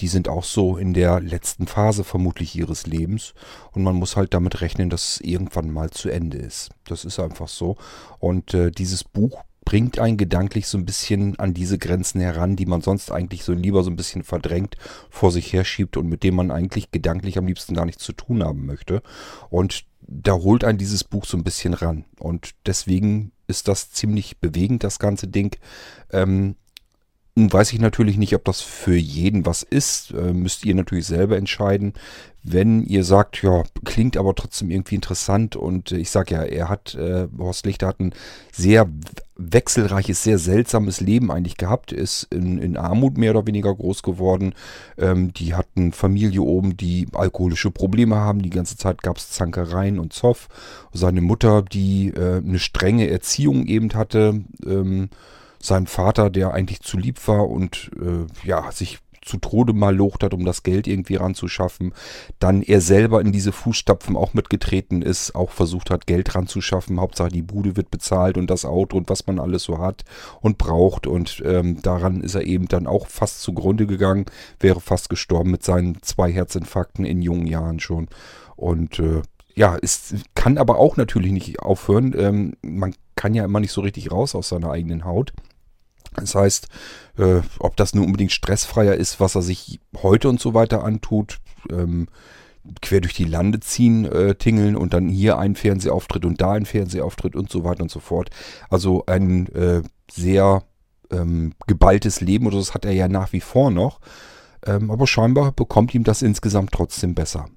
die 0.00 0.08
sind 0.08 0.28
auch 0.28 0.44
so 0.44 0.76
in 0.76 0.94
der 0.94 1.20
letzten 1.20 1.66
Phase 1.66 2.04
vermutlich 2.04 2.54
ihres 2.56 2.86
Lebens 2.86 3.34
und 3.72 3.82
man 3.82 3.96
muss 3.96 4.16
halt 4.16 4.34
damit 4.34 4.60
rechnen, 4.60 4.90
dass 4.90 5.14
es 5.14 5.20
irgendwann 5.20 5.70
mal 5.70 5.90
zu 5.90 6.08
Ende 6.08 6.38
ist. 6.38 6.70
Das 6.84 7.04
ist 7.04 7.18
einfach 7.18 7.48
so. 7.48 7.76
Und 8.18 8.54
äh, 8.54 8.70
dieses 8.70 9.04
Buch 9.04 9.44
bringt 9.68 9.98
einen 9.98 10.16
gedanklich 10.16 10.66
so 10.66 10.78
ein 10.78 10.86
bisschen 10.86 11.38
an 11.38 11.52
diese 11.52 11.76
Grenzen 11.76 12.22
heran, 12.22 12.56
die 12.56 12.64
man 12.64 12.80
sonst 12.80 13.12
eigentlich 13.12 13.44
so 13.44 13.52
lieber 13.52 13.84
so 13.84 13.90
ein 13.90 13.96
bisschen 13.96 14.22
verdrängt, 14.22 14.76
vor 15.10 15.30
sich 15.30 15.52
herschiebt 15.52 15.98
und 15.98 16.08
mit 16.08 16.22
dem 16.22 16.36
man 16.36 16.50
eigentlich 16.50 16.90
gedanklich 16.90 17.36
am 17.36 17.46
liebsten 17.46 17.74
gar 17.74 17.84
nichts 17.84 18.02
zu 18.02 18.14
tun 18.14 18.42
haben 18.42 18.64
möchte. 18.64 19.02
Und 19.50 19.84
da 20.00 20.32
holt 20.32 20.64
ein 20.64 20.78
dieses 20.78 21.04
Buch 21.04 21.26
so 21.26 21.36
ein 21.36 21.44
bisschen 21.44 21.74
ran. 21.74 22.06
Und 22.18 22.52
deswegen 22.64 23.32
ist 23.46 23.68
das 23.68 23.90
ziemlich 23.90 24.38
bewegend, 24.38 24.84
das 24.84 24.98
ganze 24.98 25.28
Ding. 25.28 25.54
Ähm, 26.10 26.56
weiß 27.46 27.72
ich 27.72 27.78
natürlich 27.78 28.16
nicht, 28.18 28.34
ob 28.34 28.44
das 28.44 28.60
für 28.60 28.96
jeden 28.96 29.46
was 29.46 29.62
ist. 29.62 30.12
Äh, 30.12 30.32
müsst 30.32 30.64
ihr 30.64 30.74
natürlich 30.74 31.06
selber 31.06 31.36
entscheiden. 31.36 31.94
Wenn 32.42 32.82
ihr 32.84 33.04
sagt, 33.04 33.42
ja, 33.42 33.64
klingt 33.84 34.16
aber 34.16 34.34
trotzdem 34.34 34.70
irgendwie 34.70 34.94
interessant 34.94 35.56
und 35.56 35.92
ich 35.92 36.10
sage 36.10 36.34
ja, 36.34 36.42
er 36.42 36.68
hat, 36.68 36.94
äh, 36.94 37.26
Horst 37.38 37.66
Lichter 37.66 37.88
hat 37.88 38.00
ein 38.00 38.14
sehr 38.52 38.88
wechselreiches, 39.36 40.22
sehr 40.22 40.38
seltsames 40.38 41.00
Leben 41.00 41.30
eigentlich 41.30 41.56
gehabt, 41.56 41.92
ist 41.92 42.24
in, 42.32 42.58
in 42.58 42.76
Armut 42.76 43.18
mehr 43.18 43.32
oder 43.32 43.46
weniger 43.46 43.74
groß 43.74 44.02
geworden. 44.02 44.54
Ähm, 44.96 45.32
die 45.34 45.54
hatten 45.54 45.92
Familie 45.92 46.42
oben, 46.42 46.76
die 46.76 47.08
alkoholische 47.12 47.70
Probleme 47.70 48.16
haben. 48.16 48.40
Die 48.40 48.50
ganze 48.50 48.76
Zeit 48.76 49.02
gab 49.02 49.18
es 49.18 49.30
Zankereien 49.30 49.98
und 49.98 50.12
Zoff. 50.12 50.48
Seine 50.92 51.20
Mutter, 51.20 51.62
die 51.62 52.08
äh, 52.08 52.38
eine 52.38 52.58
strenge 52.58 53.10
Erziehung 53.10 53.66
eben 53.66 53.92
hatte. 53.94 54.42
Ähm, 54.64 55.10
sein 55.60 55.86
Vater, 55.86 56.30
der 56.30 56.52
eigentlich 56.52 56.80
zu 56.80 56.98
lieb 56.98 57.26
war 57.26 57.48
und 57.48 57.90
äh, 58.00 58.46
ja, 58.46 58.70
sich 58.72 58.98
zu 59.28 59.36
Tode 59.38 59.72
mal 59.72 59.94
locht 59.94 60.24
hat, 60.24 60.34
um 60.34 60.44
das 60.44 60.62
Geld 60.62 60.86
irgendwie 60.86 61.16
ranzuschaffen. 61.16 61.92
Dann 62.38 62.62
er 62.62 62.80
selber 62.80 63.20
in 63.20 63.30
diese 63.30 63.52
Fußstapfen 63.52 64.16
auch 64.16 64.34
mitgetreten 64.34 65.02
ist, 65.02 65.34
auch 65.34 65.50
versucht 65.50 65.90
hat, 65.90 66.06
Geld 66.06 66.34
ranzuschaffen. 66.34 66.98
Hauptsache 66.98 67.28
die 67.28 67.42
Bude 67.42 67.76
wird 67.76 67.90
bezahlt 67.90 68.38
und 68.38 68.48
das 68.48 68.64
Auto 68.64 68.96
und 68.96 69.10
was 69.10 69.26
man 69.26 69.38
alles 69.38 69.64
so 69.64 69.78
hat 69.78 70.04
und 70.40 70.58
braucht. 70.58 71.06
Und 71.06 71.42
ähm, 71.44 71.80
daran 71.82 72.22
ist 72.22 72.34
er 72.34 72.46
eben 72.46 72.66
dann 72.68 72.86
auch 72.86 73.06
fast 73.06 73.42
zugrunde 73.42 73.86
gegangen, 73.86 74.24
wäre 74.58 74.80
fast 74.80 75.10
gestorben 75.10 75.50
mit 75.50 75.62
seinen 75.62 76.02
zwei 76.02 76.32
Herzinfarkten 76.32 77.04
in 77.04 77.22
jungen 77.22 77.46
Jahren 77.46 77.80
schon. 77.80 78.08
Und 78.56 78.98
äh, 78.98 79.22
ja, 79.58 79.76
es 79.82 80.14
kann 80.36 80.56
aber 80.56 80.78
auch 80.78 80.96
natürlich 80.96 81.32
nicht 81.32 81.58
aufhören. 81.58 82.14
Ähm, 82.16 82.54
man 82.62 82.94
kann 83.16 83.34
ja 83.34 83.44
immer 83.44 83.58
nicht 83.58 83.72
so 83.72 83.80
richtig 83.80 84.12
raus 84.12 84.36
aus 84.36 84.50
seiner 84.50 84.70
eigenen 84.70 85.04
Haut. 85.04 85.32
Das 86.14 86.36
heißt, 86.36 86.68
äh, 87.18 87.40
ob 87.58 87.76
das 87.76 87.92
nur 87.92 88.06
unbedingt 88.06 88.30
stressfreier 88.30 88.94
ist, 88.94 89.18
was 89.18 89.34
er 89.34 89.42
sich 89.42 89.80
heute 90.00 90.28
und 90.28 90.40
so 90.40 90.54
weiter 90.54 90.84
antut, 90.84 91.40
ähm, 91.70 92.06
quer 92.82 93.00
durch 93.00 93.14
die 93.14 93.24
Lande 93.24 93.58
ziehen, 93.58 94.04
äh, 94.04 94.36
tingeln 94.36 94.76
und 94.76 94.94
dann 94.94 95.08
hier 95.08 95.38
ein 95.38 95.56
Fernsehauftritt 95.56 96.24
und 96.24 96.40
da 96.40 96.52
ein 96.52 96.64
Fernsehauftritt 96.64 97.34
und 97.34 97.50
so 97.50 97.64
weiter 97.64 97.82
und 97.82 97.90
so 97.90 97.98
fort. 97.98 98.30
Also 98.70 99.06
ein 99.06 99.52
äh, 99.54 99.82
sehr 100.08 100.62
ähm, 101.10 101.52
geballtes 101.66 102.20
Leben 102.20 102.46
oder 102.46 102.58
das 102.58 102.74
hat 102.74 102.84
er 102.84 102.92
ja 102.92 103.08
nach 103.08 103.32
wie 103.32 103.40
vor 103.40 103.72
noch. 103.72 103.98
Ähm, 104.64 104.92
aber 104.92 105.08
scheinbar 105.08 105.50
bekommt 105.50 105.94
ihm 105.94 106.04
das 106.04 106.22
insgesamt 106.22 106.70
trotzdem 106.70 107.16
besser. 107.16 107.48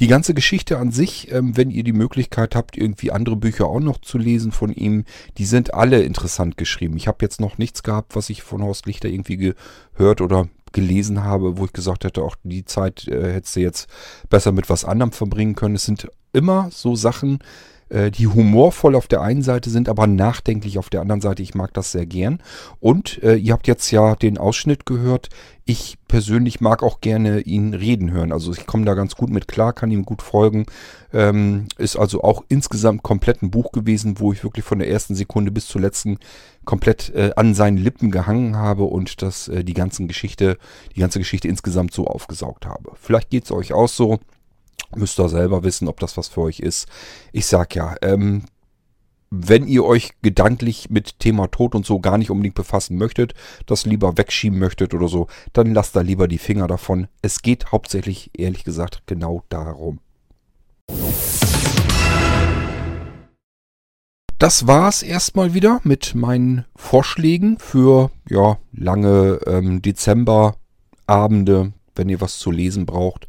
Die 0.00 0.06
ganze 0.06 0.34
Geschichte 0.34 0.78
an 0.78 0.90
sich, 0.90 1.30
ähm, 1.32 1.56
wenn 1.56 1.70
ihr 1.70 1.84
die 1.84 1.92
Möglichkeit 1.92 2.54
habt, 2.54 2.76
irgendwie 2.76 3.12
andere 3.12 3.36
Bücher 3.36 3.66
auch 3.66 3.80
noch 3.80 4.00
zu 4.00 4.18
lesen 4.18 4.52
von 4.52 4.72
ihm, 4.72 5.04
die 5.38 5.44
sind 5.44 5.74
alle 5.74 6.02
interessant 6.02 6.56
geschrieben. 6.56 6.96
Ich 6.96 7.08
habe 7.08 7.18
jetzt 7.22 7.40
noch 7.40 7.58
nichts 7.58 7.82
gehabt, 7.82 8.16
was 8.16 8.30
ich 8.30 8.42
von 8.42 8.62
Horst 8.62 8.86
Lichter 8.86 9.08
irgendwie 9.08 9.54
gehört 9.94 10.20
oder 10.20 10.48
gelesen 10.72 11.24
habe, 11.24 11.56
wo 11.56 11.64
ich 11.64 11.72
gesagt 11.72 12.04
hätte, 12.04 12.22
auch 12.22 12.36
die 12.42 12.64
Zeit 12.64 13.08
äh, 13.08 13.32
hättest 13.32 13.56
du 13.56 13.60
jetzt 13.60 13.88
besser 14.28 14.52
mit 14.52 14.68
was 14.68 14.84
anderem 14.84 15.12
verbringen 15.12 15.54
können. 15.54 15.76
Es 15.76 15.84
sind 15.84 16.08
immer 16.32 16.68
so 16.70 16.96
Sachen, 16.96 17.38
die 17.88 18.26
humorvoll 18.26 18.96
auf 18.96 19.06
der 19.06 19.20
einen 19.20 19.42
Seite 19.42 19.70
sind, 19.70 19.88
aber 19.88 20.06
nachdenklich 20.06 20.78
auf 20.78 20.90
der 20.90 21.00
anderen 21.00 21.20
Seite. 21.20 21.42
Ich 21.42 21.54
mag 21.54 21.72
das 21.72 21.92
sehr 21.92 22.06
gern. 22.06 22.40
Und 22.80 23.22
äh, 23.22 23.36
ihr 23.36 23.52
habt 23.52 23.68
jetzt 23.68 23.90
ja 23.92 24.16
den 24.16 24.38
Ausschnitt 24.38 24.86
gehört. 24.86 25.28
Ich 25.64 25.96
persönlich 26.08 26.60
mag 26.60 26.82
auch 26.82 27.00
gerne 27.00 27.40
ihn 27.40 27.74
reden 27.74 28.10
hören. 28.10 28.32
Also 28.32 28.52
ich 28.52 28.66
komme 28.66 28.84
da 28.84 28.94
ganz 28.94 29.16
gut 29.16 29.30
mit 29.30 29.48
klar, 29.48 29.72
kann 29.72 29.90
ihm 29.90 30.04
gut 30.04 30.22
folgen. 30.22 30.66
Ähm, 31.12 31.66
ist 31.78 31.96
also 31.96 32.22
auch 32.22 32.44
insgesamt 32.48 33.02
komplett 33.02 33.42
ein 33.42 33.50
Buch 33.50 33.72
gewesen, 33.72 34.18
wo 34.18 34.32
ich 34.32 34.44
wirklich 34.44 34.64
von 34.64 34.78
der 34.78 34.88
ersten 34.88 35.14
Sekunde 35.14 35.50
bis 35.50 35.66
zur 35.66 35.80
letzten 35.80 36.18
komplett 36.64 37.12
äh, 37.14 37.32
an 37.36 37.54
seinen 37.54 37.78
Lippen 37.78 38.10
gehangen 38.10 38.56
habe 38.56 38.84
und 38.84 39.22
das 39.22 39.48
äh, 39.48 39.64
die 39.64 39.74
ganzen 39.74 40.08
Geschichte, 40.08 40.58
die 40.94 41.00
ganze 41.00 41.18
Geschichte 41.18 41.48
insgesamt 41.48 41.92
so 41.92 42.06
aufgesaugt 42.06 42.66
habe. 42.66 42.92
Vielleicht 42.94 43.30
geht 43.30 43.44
es 43.44 43.52
euch 43.52 43.72
auch 43.72 43.88
so. 43.88 44.18
Müsst 44.94 45.18
ihr 45.18 45.28
selber 45.28 45.64
wissen, 45.64 45.88
ob 45.88 46.00
das 46.00 46.16
was 46.16 46.28
für 46.28 46.42
euch 46.42 46.60
ist. 46.60 46.86
Ich 47.32 47.46
sag 47.46 47.74
ja, 47.74 47.96
ähm, 48.02 48.44
wenn 49.30 49.66
ihr 49.66 49.84
euch 49.84 50.12
gedanklich 50.22 50.88
mit 50.90 51.18
Thema 51.18 51.48
Tod 51.48 51.74
und 51.74 51.84
so 51.84 51.98
gar 51.98 52.16
nicht 52.16 52.30
unbedingt 52.30 52.54
befassen 52.54 52.96
möchtet, 52.96 53.34
das 53.66 53.84
lieber 53.84 54.16
wegschieben 54.16 54.58
möchtet 54.58 54.94
oder 54.94 55.08
so, 55.08 55.26
dann 55.52 55.74
lasst 55.74 55.96
da 55.96 56.00
lieber 56.00 56.28
die 56.28 56.38
Finger 56.38 56.68
davon. 56.68 57.08
Es 57.22 57.42
geht 57.42 57.72
hauptsächlich, 57.72 58.30
ehrlich 58.34 58.64
gesagt, 58.64 59.02
genau 59.06 59.42
darum. 59.48 59.98
Das 64.38 64.66
war's 64.66 65.02
erstmal 65.02 65.54
wieder 65.54 65.80
mit 65.82 66.14
meinen 66.14 66.66
Vorschlägen 66.76 67.58
für 67.58 68.10
ja, 68.28 68.58
lange 68.72 69.40
ähm, 69.46 69.80
Dezemberabende, 69.80 71.72
wenn 71.94 72.08
ihr 72.08 72.20
was 72.20 72.38
zu 72.38 72.50
lesen 72.50 72.84
braucht. 72.84 73.26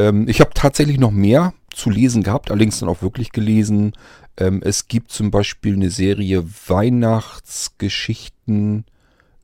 Ähm, 0.00 0.26
ich 0.28 0.40
habe 0.40 0.50
tatsächlich 0.54 0.98
noch 0.98 1.10
mehr 1.10 1.52
zu 1.72 1.90
lesen 1.90 2.22
gehabt, 2.22 2.50
allerdings 2.50 2.78
dann 2.80 2.88
auch 2.88 3.02
wirklich 3.02 3.32
gelesen. 3.32 3.92
Ähm, 4.38 4.62
es 4.64 4.88
gibt 4.88 5.12
zum 5.12 5.30
Beispiel 5.30 5.74
eine 5.74 5.90
Serie 5.90 6.42
Weihnachtsgeschichten 6.66 8.86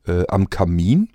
äh, 0.06 0.26
am 0.28 0.48
Kamin. 0.48 1.10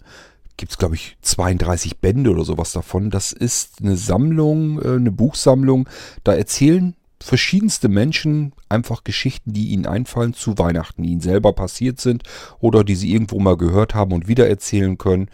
Gibt 0.58 0.74
es, 0.74 0.78
glaube 0.78 0.94
ich, 0.96 1.18
32 1.22 1.98
Bände 1.98 2.30
oder 2.30 2.44
sowas 2.44 2.72
davon. 2.72 3.10
Das 3.10 3.32
ist 3.32 3.82
eine 3.82 3.98
Sammlung, 3.98 4.80
äh, 4.80 4.90
eine 4.96 5.12
Buchsammlung. 5.12 5.90
Da 6.24 6.34
erzählen 6.34 6.96
verschiedenste 7.20 7.90
Menschen 7.90 8.54
einfach 8.70 9.04
Geschichten, 9.04 9.54
die 9.54 9.70
ihnen 9.70 9.88
einfallen 9.88 10.34
zu 10.34 10.60
Weihnachten, 10.60 11.02
die 11.04 11.10
ihnen 11.10 11.22
selber 11.22 11.54
passiert 11.54 12.00
sind 12.00 12.24
oder 12.60 12.84
die 12.84 12.96
sie 12.96 13.12
irgendwo 13.12 13.40
mal 13.40 13.58
gehört 13.58 13.96
haben 13.96 14.14
und 14.14 14.28
wieder 14.28 14.48
erzählen 14.48 15.00
können. 15.00 15.30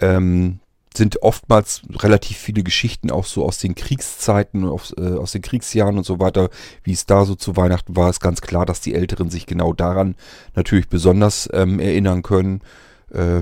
Ähm, 0.00 0.60
sind 0.98 1.22
oftmals 1.22 1.80
relativ 1.90 2.36
viele 2.36 2.62
Geschichten 2.62 3.10
auch 3.10 3.24
so 3.24 3.46
aus 3.46 3.56
den 3.58 3.74
Kriegszeiten, 3.74 4.64
aus, 4.66 4.94
äh, 4.98 5.14
aus 5.14 5.32
den 5.32 5.40
Kriegsjahren 5.40 5.96
und 5.96 6.04
so 6.04 6.20
weiter, 6.20 6.50
wie 6.82 6.92
es 6.92 7.06
da 7.06 7.24
so 7.24 7.34
zu 7.34 7.56
Weihnachten 7.56 7.96
war, 7.96 8.10
ist 8.10 8.20
ganz 8.20 8.42
klar, 8.42 8.66
dass 8.66 8.82
die 8.82 8.94
Älteren 8.94 9.30
sich 9.30 9.46
genau 9.46 9.72
daran 9.72 10.14
natürlich 10.54 10.88
besonders 10.88 11.48
ähm, 11.54 11.80
erinnern 11.80 12.22
können. 12.22 12.60
Äh, 13.10 13.40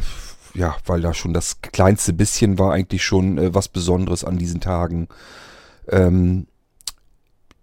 ja, 0.55 0.77
weil 0.87 1.01
da 1.01 1.12
schon 1.12 1.35
das 1.35 1.61
kleinste 1.61 2.12
bisschen 2.12 2.59
war 2.59 2.73
eigentlich 2.73 3.05
schon 3.05 3.38
äh, 3.38 3.55
was 3.55 3.69
Besonderes 3.69 4.25
an 4.25 4.38
diesen 4.38 4.61
Tagen. 4.61 5.09
Ähm, 5.88 6.47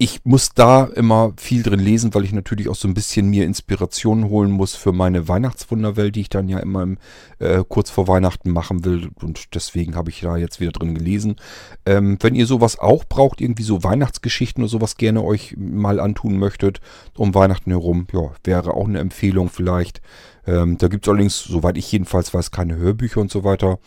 ich 0.04 0.26
muss 0.26 0.50
da 0.54 0.84
immer 0.84 1.32
viel 1.38 1.64
drin 1.64 1.80
lesen, 1.80 2.14
weil 2.14 2.26
ich 2.26 2.34
natürlich 2.34 2.68
auch 2.68 2.76
so 2.76 2.90
ein 2.90 2.94
bisschen 2.94 3.30
mir 3.30 3.46
Inspirationen 3.46 4.28
holen 4.28 4.52
muss 4.52 4.76
für 4.76 4.92
meine 4.92 5.30
Weihnachtswunderwelt, 5.30 6.18
die 6.18 6.22
ich 6.22 6.30
dann 6.30 6.50
ja 6.50 6.60
immer 6.60 6.84
im, 6.84 6.98
äh, 7.40 7.64
kurz 7.66 7.90
vor 7.90 8.10
Weihnachten 8.10 8.52
machen 8.52 8.84
will. 8.84 9.12
Und 9.22 9.56
deswegen 9.56 9.96
habe 9.96 10.10
ich 10.10 10.20
da 10.20 10.36
jetzt 10.36 10.60
wieder 10.60 10.74
drin 10.74 10.94
gelesen. 10.94 11.38
Ähm, 11.86 12.18
wenn 12.20 12.36
ihr 12.36 12.48
sowas 12.48 12.80
auch 12.80 13.06
braucht, 13.06 13.40
irgendwie 13.40 13.64
so 13.64 13.86
Weihnachtsgeschichten 13.86 14.62
oder 14.62 14.70
sowas 14.70 14.98
gerne 14.98 15.24
euch 15.24 15.56
mal 15.58 16.02
antun 16.02 16.38
möchtet, 16.38 16.82
um 17.16 17.34
Weihnachten 17.34 17.72
herum, 17.72 18.08
ja, 18.12 18.30
wäre 18.44 18.74
auch 18.74 18.90
eine 18.90 19.00
Empfehlung 19.00 19.50
vielleicht. 19.50 20.02
Ähm, 20.46 20.78
da 20.80 20.90
gibt 20.90 21.06
es 21.06 21.10
allerdings, 21.10 21.40
soweit 21.40 21.78
ich 21.78 21.90
jedenfalls 21.90 22.34
weiß, 22.34 22.52
keine 22.52 22.76
Hörbücher 22.76 23.22
und 23.22 23.32
so 23.32 23.46
weiter. 23.46 23.80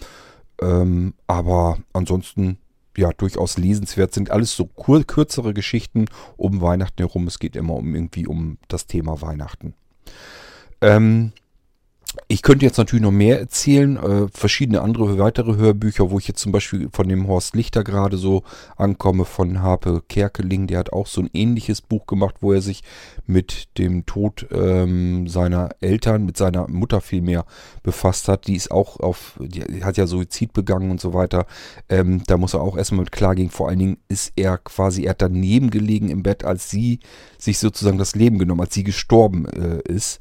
Ähm, 0.62 1.12
aber 1.26 1.76
ansonsten 1.92 2.57
ja 2.98 3.11
durchaus 3.12 3.59
lesenswert 3.59 4.12
sind. 4.14 4.30
Alles 4.30 4.56
so 4.56 4.66
kur 4.66 5.04
kürzere 5.04 5.54
Geschichten 5.54 6.06
um 6.37 6.61
Weihnachten 6.61 6.98
herum. 6.98 7.26
Es 7.26 7.38
geht 7.38 7.56
immer 7.56 7.74
um 7.74 7.94
irgendwie 7.94 8.26
um 8.26 8.59
das 8.68 8.87
Thema 8.87 9.20
Weihnachten. 9.22 9.74
Ähm, 10.80 11.32
ich 12.28 12.42
könnte 12.42 12.66
jetzt 12.66 12.76
natürlich 12.76 13.04
noch 13.04 13.12
mehr 13.12 13.38
erzählen, 13.38 13.96
äh, 13.96 14.26
verschiedene 14.32 14.80
andere 14.80 15.16
weitere 15.16 15.56
Hörbücher, 15.56 16.10
wo 16.10 16.18
ich 16.18 16.26
jetzt 16.26 16.40
zum 16.40 16.50
Beispiel 16.50 16.88
von 16.92 17.08
dem 17.08 17.28
Horst 17.28 17.54
Lichter 17.54 17.84
gerade 17.84 18.16
so 18.16 18.42
ankomme, 18.76 19.24
von 19.24 19.62
Harpe 19.62 20.02
Kerkeling, 20.08 20.66
der 20.66 20.80
hat 20.80 20.92
auch 20.92 21.06
so 21.06 21.20
ein 21.20 21.30
ähnliches 21.32 21.82
Buch 21.82 22.06
gemacht, 22.06 22.36
wo 22.40 22.52
er 22.52 22.62
sich 22.62 22.82
mit 23.26 23.78
dem 23.78 24.06
Tod 24.06 24.48
ähm, 24.50 25.28
seiner 25.28 25.68
Eltern, 25.80 26.26
mit 26.26 26.36
seiner 26.36 26.68
Mutter 26.68 27.00
vielmehr 27.00 27.44
befasst 27.84 28.26
hat. 28.26 28.48
Die 28.48 28.56
ist 28.56 28.72
auch 28.72 28.98
auf, 28.98 29.38
die 29.40 29.84
hat 29.84 29.96
ja 29.96 30.08
Suizid 30.08 30.52
begangen 30.52 30.90
und 30.90 31.00
so 31.00 31.14
weiter. 31.14 31.46
Ähm, 31.88 32.24
da 32.26 32.38
muss 32.38 32.54
er 32.54 32.60
auch 32.60 32.76
erstmal 32.76 33.02
mit 33.02 33.12
klar 33.12 33.36
gehen. 33.36 33.50
Vor 33.50 33.68
allen 33.68 33.78
Dingen 33.78 33.98
ist 34.08 34.32
er 34.34 34.58
quasi, 34.58 35.04
er 35.04 35.10
hat 35.10 35.22
daneben 35.22 35.70
gelegen 35.70 36.08
im 36.08 36.24
Bett, 36.24 36.44
als 36.44 36.70
sie 36.70 36.98
sich 37.38 37.60
sozusagen 37.60 37.98
das 37.98 38.16
Leben 38.16 38.38
genommen, 38.38 38.62
als 38.62 38.74
sie 38.74 38.84
gestorben 38.84 39.46
äh, 39.46 39.80
ist. 39.82 40.20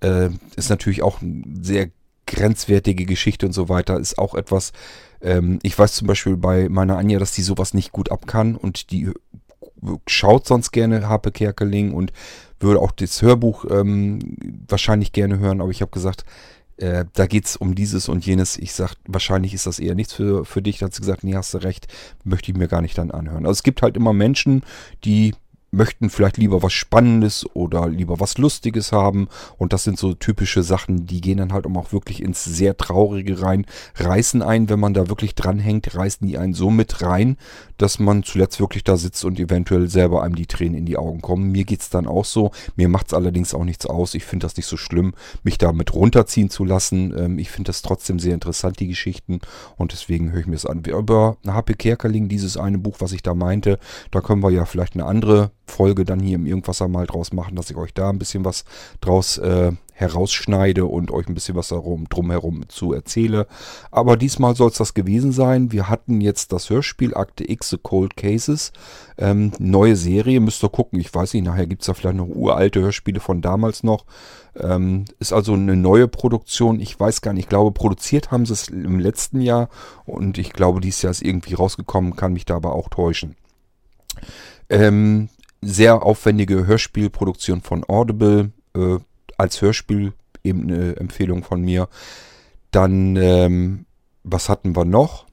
Äh, 0.00 0.30
ist 0.56 0.70
natürlich 0.70 1.02
auch 1.02 1.22
eine 1.22 1.42
sehr 1.62 1.90
grenzwertige 2.26 3.06
Geschichte 3.06 3.46
und 3.46 3.52
so 3.52 3.68
weiter. 3.68 3.98
Ist 3.98 4.18
auch 4.18 4.34
etwas, 4.34 4.72
ähm, 5.20 5.58
ich 5.62 5.78
weiß 5.78 5.94
zum 5.94 6.06
Beispiel 6.06 6.36
bei 6.36 6.68
meiner 6.68 6.98
Anja, 6.98 7.18
dass 7.18 7.32
die 7.32 7.42
sowas 7.42 7.74
nicht 7.74 7.92
gut 7.92 8.10
ab 8.10 8.26
kann 8.26 8.56
und 8.56 8.90
die 8.90 9.10
schaut 10.06 10.46
sonst 10.46 10.72
gerne 10.72 11.08
Harpe 11.08 11.30
Kerkeling 11.30 11.92
und 11.92 12.12
würde 12.58 12.80
auch 12.80 12.90
das 12.92 13.20
Hörbuch 13.22 13.66
ähm, 13.70 14.36
wahrscheinlich 14.68 15.12
gerne 15.12 15.38
hören, 15.38 15.60
aber 15.60 15.70
ich 15.70 15.82
habe 15.82 15.90
gesagt, 15.90 16.24
äh, 16.78 17.04
da 17.14 17.24
es 17.24 17.56
um 17.56 17.74
dieses 17.74 18.08
und 18.08 18.26
jenes. 18.26 18.58
Ich 18.58 18.74
sag, 18.74 18.94
wahrscheinlich 19.06 19.54
ist 19.54 19.66
das 19.66 19.78
eher 19.78 19.94
nichts 19.94 20.12
für, 20.12 20.44
für 20.44 20.60
dich. 20.60 20.78
Da 20.78 20.86
hat 20.86 20.94
sie 20.94 21.00
gesagt, 21.00 21.24
nee, 21.24 21.34
hast 21.34 21.54
du 21.54 21.58
recht, 21.58 21.88
möchte 22.24 22.50
ich 22.50 22.58
mir 22.58 22.68
gar 22.68 22.82
nicht 22.82 22.98
dann 22.98 23.10
anhören. 23.10 23.46
Also 23.46 23.52
es 23.52 23.62
gibt 23.62 23.82
halt 23.82 23.96
immer 23.96 24.12
Menschen, 24.12 24.62
die 25.04 25.34
möchten 25.76 26.10
vielleicht 26.10 26.38
lieber 26.38 26.62
was 26.62 26.72
Spannendes 26.72 27.46
oder 27.54 27.88
lieber 27.88 28.18
was 28.18 28.38
Lustiges 28.38 28.92
haben. 28.92 29.28
Und 29.58 29.72
das 29.72 29.84
sind 29.84 29.98
so 29.98 30.14
typische 30.14 30.62
Sachen, 30.62 31.06
die 31.06 31.20
gehen 31.20 31.38
dann 31.38 31.52
halt 31.52 31.66
auch 31.66 31.92
wirklich 31.92 32.22
ins 32.22 32.44
sehr 32.44 32.76
Traurige 32.76 33.42
rein, 33.42 33.66
reißen 33.96 34.42
einen, 34.42 34.68
wenn 34.68 34.80
man 34.80 34.94
da 34.94 35.08
wirklich 35.08 35.34
dranhängt, 35.34 35.94
reißen 35.94 36.26
die 36.26 36.38
einen 36.38 36.54
so 36.54 36.70
mit 36.70 37.02
rein, 37.02 37.36
dass 37.76 37.98
man 37.98 38.22
zuletzt 38.22 38.60
wirklich 38.60 38.84
da 38.84 38.96
sitzt 38.96 39.24
und 39.24 39.38
eventuell 39.38 39.88
selber 39.88 40.22
einem 40.22 40.34
die 40.34 40.46
Tränen 40.46 40.78
in 40.78 40.86
die 40.86 40.96
Augen 40.96 41.20
kommen. 41.20 41.52
Mir 41.52 41.64
geht 41.64 41.80
es 41.80 41.90
dann 41.90 42.06
auch 42.06 42.24
so. 42.24 42.52
Mir 42.76 42.88
macht 42.88 43.08
es 43.08 43.14
allerdings 43.14 43.54
auch 43.54 43.64
nichts 43.64 43.86
aus. 43.86 44.14
Ich 44.14 44.24
finde 44.24 44.46
das 44.46 44.56
nicht 44.56 44.66
so 44.66 44.76
schlimm, 44.76 45.12
mich 45.42 45.58
da 45.58 45.72
mit 45.72 45.94
runterziehen 45.94 46.50
zu 46.50 46.64
lassen. 46.64 47.14
Ähm, 47.16 47.38
ich 47.38 47.50
finde 47.50 47.68
das 47.68 47.82
trotzdem 47.82 48.18
sehr 48.18 48.34
interessant, 48.34 48.80
die 48.80 48.88
Geschichten. 48.88 49.40
Und 49.76 49.92
deswegen 49.92 50.32
höre 50.32 50.40
ich 50.40 50.46
mir 50.46 50.56
es 50.56 50.66
an. 50.66 50.82
Über 50.84 51.36
HP 51.46 51.74
Kerkerling, 51.74 52.28
dieses 52.28 52.56
eine 52.56 52.78
Buch, 52.78 52.96
was 53.00 53.12
ich 53.12 53.22
da 53.22 53.34
meinte, 53.34 53.78
da 54.10 54.20
können 54.20 54.42
wir 54.42 54.50
ja 54.50 54.64
vielleicht 54.64 54.94
eine 54.94 55.04
andere 55.04 55.50
Folge 55.66 56.04
dann 56.04 56.20
hier 56.20 56.36
im 56.36 56.46
Irgendwasser 56.46 56.88
mal 56.88 57.06
draus 57.06 57.32
machen, 57.32 57.56
dass 57.56 57.70
ich 57.70 57.76
euch 57.76 57.92
da 57.92 58.10
ein 58.10 58.18
bisschen 58.18 58.44
was 58.44 58.64
draus 59.00 59.38
äh, 59.38 59.72
herausschneide 59.96 60.84
und 60.84 61.10
euch 61.10 61.26
ein 61.26 61.34
bisschen 61.34 61.56
was 61.56 61.68
darum, 61.68 62.06
drumherum 62.08 62.68
zu 62.68 62.92
erzähle. 62.92 63.46
Aber 63.90 64.16
diesmal 64.16 64.54
soll 64.54 64.68
es 64.68 64.76
das 64.76 64.92
gewesen 64.92 65.32
sein. 65.32 65.72
Wir 65.72 65.88
hatten 65.88 66.20
jetzt 66.20 66.52
das 66.52 66.68
Hörspiel 66.68 67.14
Akte 67.14 67.50
X 67.50 67.70
The 67.70 67.78
Cold 67.82 68.16
Cases. 68.16 68.72
Ähm, 69.16 69.52
neue 69.58 69.96
Serie, 69.96 70.40
müsst 70.40 70.62
ihr 70.62 70.68
gucken. 70.68 71.00
Ich 71.00 71.12
weiß 71.12 71.32
nicht, 71.32 71.44
nachher 71.44 71.66
gibt 71.66 71.82
es 71.82 71.86
da 71.86 71.94
vielleicht 71.94 72.16
noch 72.16 72.28
uralte 72.28 72.82
Hörspiele 72.82 73.20
von 73.20 73.40
damals 73.40 73.82
noch. 73.82 74.04
Ähm, 74.54 75.06
ist 75.18 75.32
also 75.32 75.54
eine 75.54 75.76
neue 75.76 76.08
Produktion. 76.08 76.78
Ich 76.78 76.98
weiß 76.98 77.22
gar 77.22 77.32
nicht, 77.32 77.44
ich 77.44 77.48
glaube, 77.48 77.72
produziert 77.72 78.30
haben 78.30 78.44
sie 78.44 78.52
es 78.52 78.68
im 78.68 78.98
letzten 78.98 79.40
Jahr 79.40 79.70
und 80.04 80.36
ich 80.36 80.52
glaube, 80.52 80.80
dieses 80.80 81.02
Jahr 81.02 81.10
ist 81.10 81.22
irgendwie 81.22 81.54
rausgekommen, 81.54 82.16
kann 82.16 82.34
mich 82.34 82.44
da 82.44 82.56
aber 82.56 82.74
auch 82.74 82.88
täuschen. 82.88 83.36
Ähm, 84.68 85.28
sehr 85.66 86.02
aufwendige 86.02 86.66
Hörspielproduktion 86.66 87.60
von 87.62 87.84
Audible. 87.88 88.52
Äh, 88.74 88.98
als 89.38 89.60
Hörspiel 89.60 90.12
eben 90.42 90.62
eine 90.62 90.96
Empfehlung 90.96 91.42
von 91.42 91.60
mir. 91.60 91.88
Dann, 92.70 93.16
ähm, 93.16 93.86
was 94.22 94.48
hatten 94.48 94.76
wir 94.76 94.84
noch? 94.84 95.26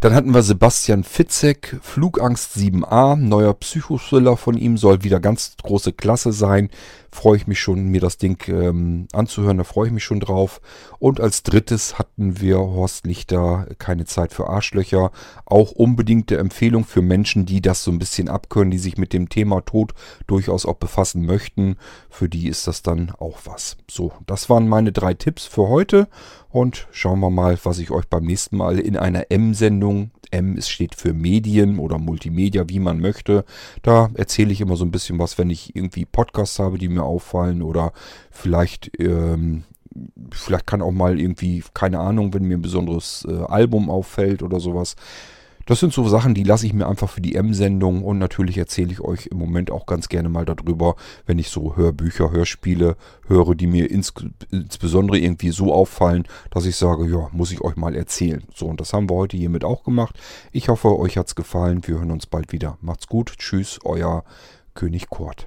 Dann 0.00 0.14
hatten 0.14 0.32
wir 0.32 0.42
Sebastian 0.42 1.04
Fitzek, 1.04 1.78
Flugangst 1.82 2.56
7a, 2.56 3.16
neuer 3.16 3.52
Psychothriller 3.52 4.38
von 4.38 4.56
ihm, 4.56 4.78
soll 4.78 5.04
wieder 5.04 5.20
ganz 5.20 5.56
große 5.62 5.92
Klasse 5.92 6.32
sein. 6.32 6.70
Freue 7.12 7.36
ich 7.36 7.46
mich 7.46 7.60
schon, 7.60 7.88
mir 7.88 8.00
das 8.00 8.18
Ding 8.18 8.42
ähm, 8.48 9.08
anzuhören. 9.12 9.58
Da 9.58 9.64
freue 9.64 9.88
ich 9.88 9.92
mich 9.92 10.04
schon 10.04 10.20
drauf. 10.20 10.60
Und 10.98 11.20
als 11.20 11.42
drittes 11.42 11.98
hatten 11.98 12.40
wir 12.40 12.58
Horst 12.58 13.06
Lichter, 13.06 13.66
keine 13.78 14.04
Zeit 14.04 14.32
für 14.32 14.48
Arschlöcher. 14.48 15.10
Auch 15.44 15.72
unbedingte 15.72 16.38
Empfehlung 16.38 16.84
für 16.84 17.02
Menschen, 17.02 17.46
die 17.46 17.60
das 17.60 17.84
so 17.84 17.90
ein 17.90 17.98
bisschen 17.98 18.28
abkönnen, 18.28 18.70
die 18.70 18.78
sich 18.78 18.96
mit 18.98 19.12
dem 19.12 19.28
Thema 19.28 19.60
Tod 19.62 19.94
durchaus 20.26 20.66
auch 20.66 20.76
befassen 20.76 21.26
möchten. 21.26 21.76
Für 22.08 22.28
die 22.28 22.48
ist 22.48 22.66
das 22.66 22.82
dann 22.82 23.10
auch 23.18 23.38
was. 23.44 23.76
So, 23.90 24.12
das 24.26 24.48
waren 24.48 24.68
meine 24.68 24.92
drei 24.92 25.14
Tipps 25.14 25.46
für 25.46 25.68
heute. 25.68 26.08
Und 26.48 26.88
schauen 26.90 27.20
wir 27.20 27.30
mal, 27.30 27.58
was 27.62 27.78
ich 27.78 27.90
euch 27.90 28.08
beim 28.08 28.24
nächsten 28.24 28.56
Mal 28.56 28.80
in 28.80 28.96
einer 28.96 29.30
M-Sendung 29.30 30.10
M 30.30 30.56
es 30.56 30.68
steht 30.68 30.94
für 30.94 31.12
Medien 31.12 31.78
oder 31.78 31.98
Multimedia, 31.98 32.64
wie 32.68 32.78
man 32.78 33.00
möchte. 33.00 33.44
Da 33.82 34.10
erzähle 34.14 34.52
ich 34.52 34.60
immer 34.60 34.76
so 34.76 34.84
ein 34.84 34.90
bisschen 34.90 35.18
was, 35.18 35.38
wenn 35.38 35.50
ich 35.50 35.74
irgendwie 35.76 36.04
Podcasts 36.04 36.58
habe, 36.58 36.78
die 36.78 36.88
mir 36.88 37.04
auffallen 37.04 37.62
oder 37.62 37.92
vielleicht, 38.30 38.90
ähm, 39.00 39.64
vielleicht 40.30 40.66
kann 40.66 40.82
auch 40.82 40.92
mal 40.92 41.20
irgendwie, 41.20 41.62
keine 41.74 41.98
Ahnung, 41.98 42.32
wenn 42.34 42.44
mir 42.44 42.56
ein 42.56 42.62
besonderes 42.62 43.26
äh, 43.28 43.42
Album 43.44 43.90
auffällt 43.90 44.42
oder 44.42 44.60
sowas. 44.60 44.96
Das 45.70 45.78
sind 45.78 45.92
so 45.92 46.08
Sachen, 46.08 46.34
die 46.34 46.42
lasse 46.42 46.66
ich 46.66 46.72
mir 46.72 46.88
einfach 46.88 47.08
für 47.08 47.20
die 47.20 47.36
M-Sendung 47.36 48.02
und 48.02 48.18
natürlich 48.18 48.58
erzähle 48.58 48.90
ich 48.90 49.02
euch 49.02 49.28
im 49.28 49.38
Moment 49.38 49.70
auch 49.70 49.86
ganz 49.86 50.08
gerne 50.08 50.28
mal 50.28 50.44
darüber, 50.44 50.96
wenn 51.26 51.38
ich 51.38 51.48
so 51.48 51.76
Hörbücher, 51.76 52.32
Hörspiele 52.32 52.96
höre, 53.28 53.54
die 53.54 53.68
mir 53.68 53.88
ins, 53.88 54.12
insbesondere 54.50 55.20
irgendwie 55.20 55.50
so 55.50 55.72
auffallen, 55.72 56.26
dass 56.50 56.66
ich 56.66 56.74
sage, 56.74 57.08
ja, 57.08 57.28
muss 57.30 57.52
ich 57.52 57.60
euch 57.60 57.76
mal 57.76 57.94
erzählen. 57.94 58.42
So, 58.52 58.66
und 58.66 58.80
das 58.80 58.92
haben 58.92 59.08
wir 59.08 59.14
heute 59.14 59.36
hiermit 59.36 59.62
auch 59.62 59.84
gemacht. 59.84 60.18
Ich 60.50 60.68
hoffe, 60.68 60.98
euch 60.98 61.16
hat 61.16 61.28
es 61.28 61.36
gefallen. 61.36 61.86
Wir 61.86 61.98
hören 61.98 62.10
uns 62.10 62.26
bald 62.26 62.50
wieder. 62.50 62.76
Macht's 62.80 63.06
gut. 63.06 63.34
Tschüss, 63.38 63.78
euer 63.84 64.24
König 64.74 65.08
Kurt. 65.08 65.46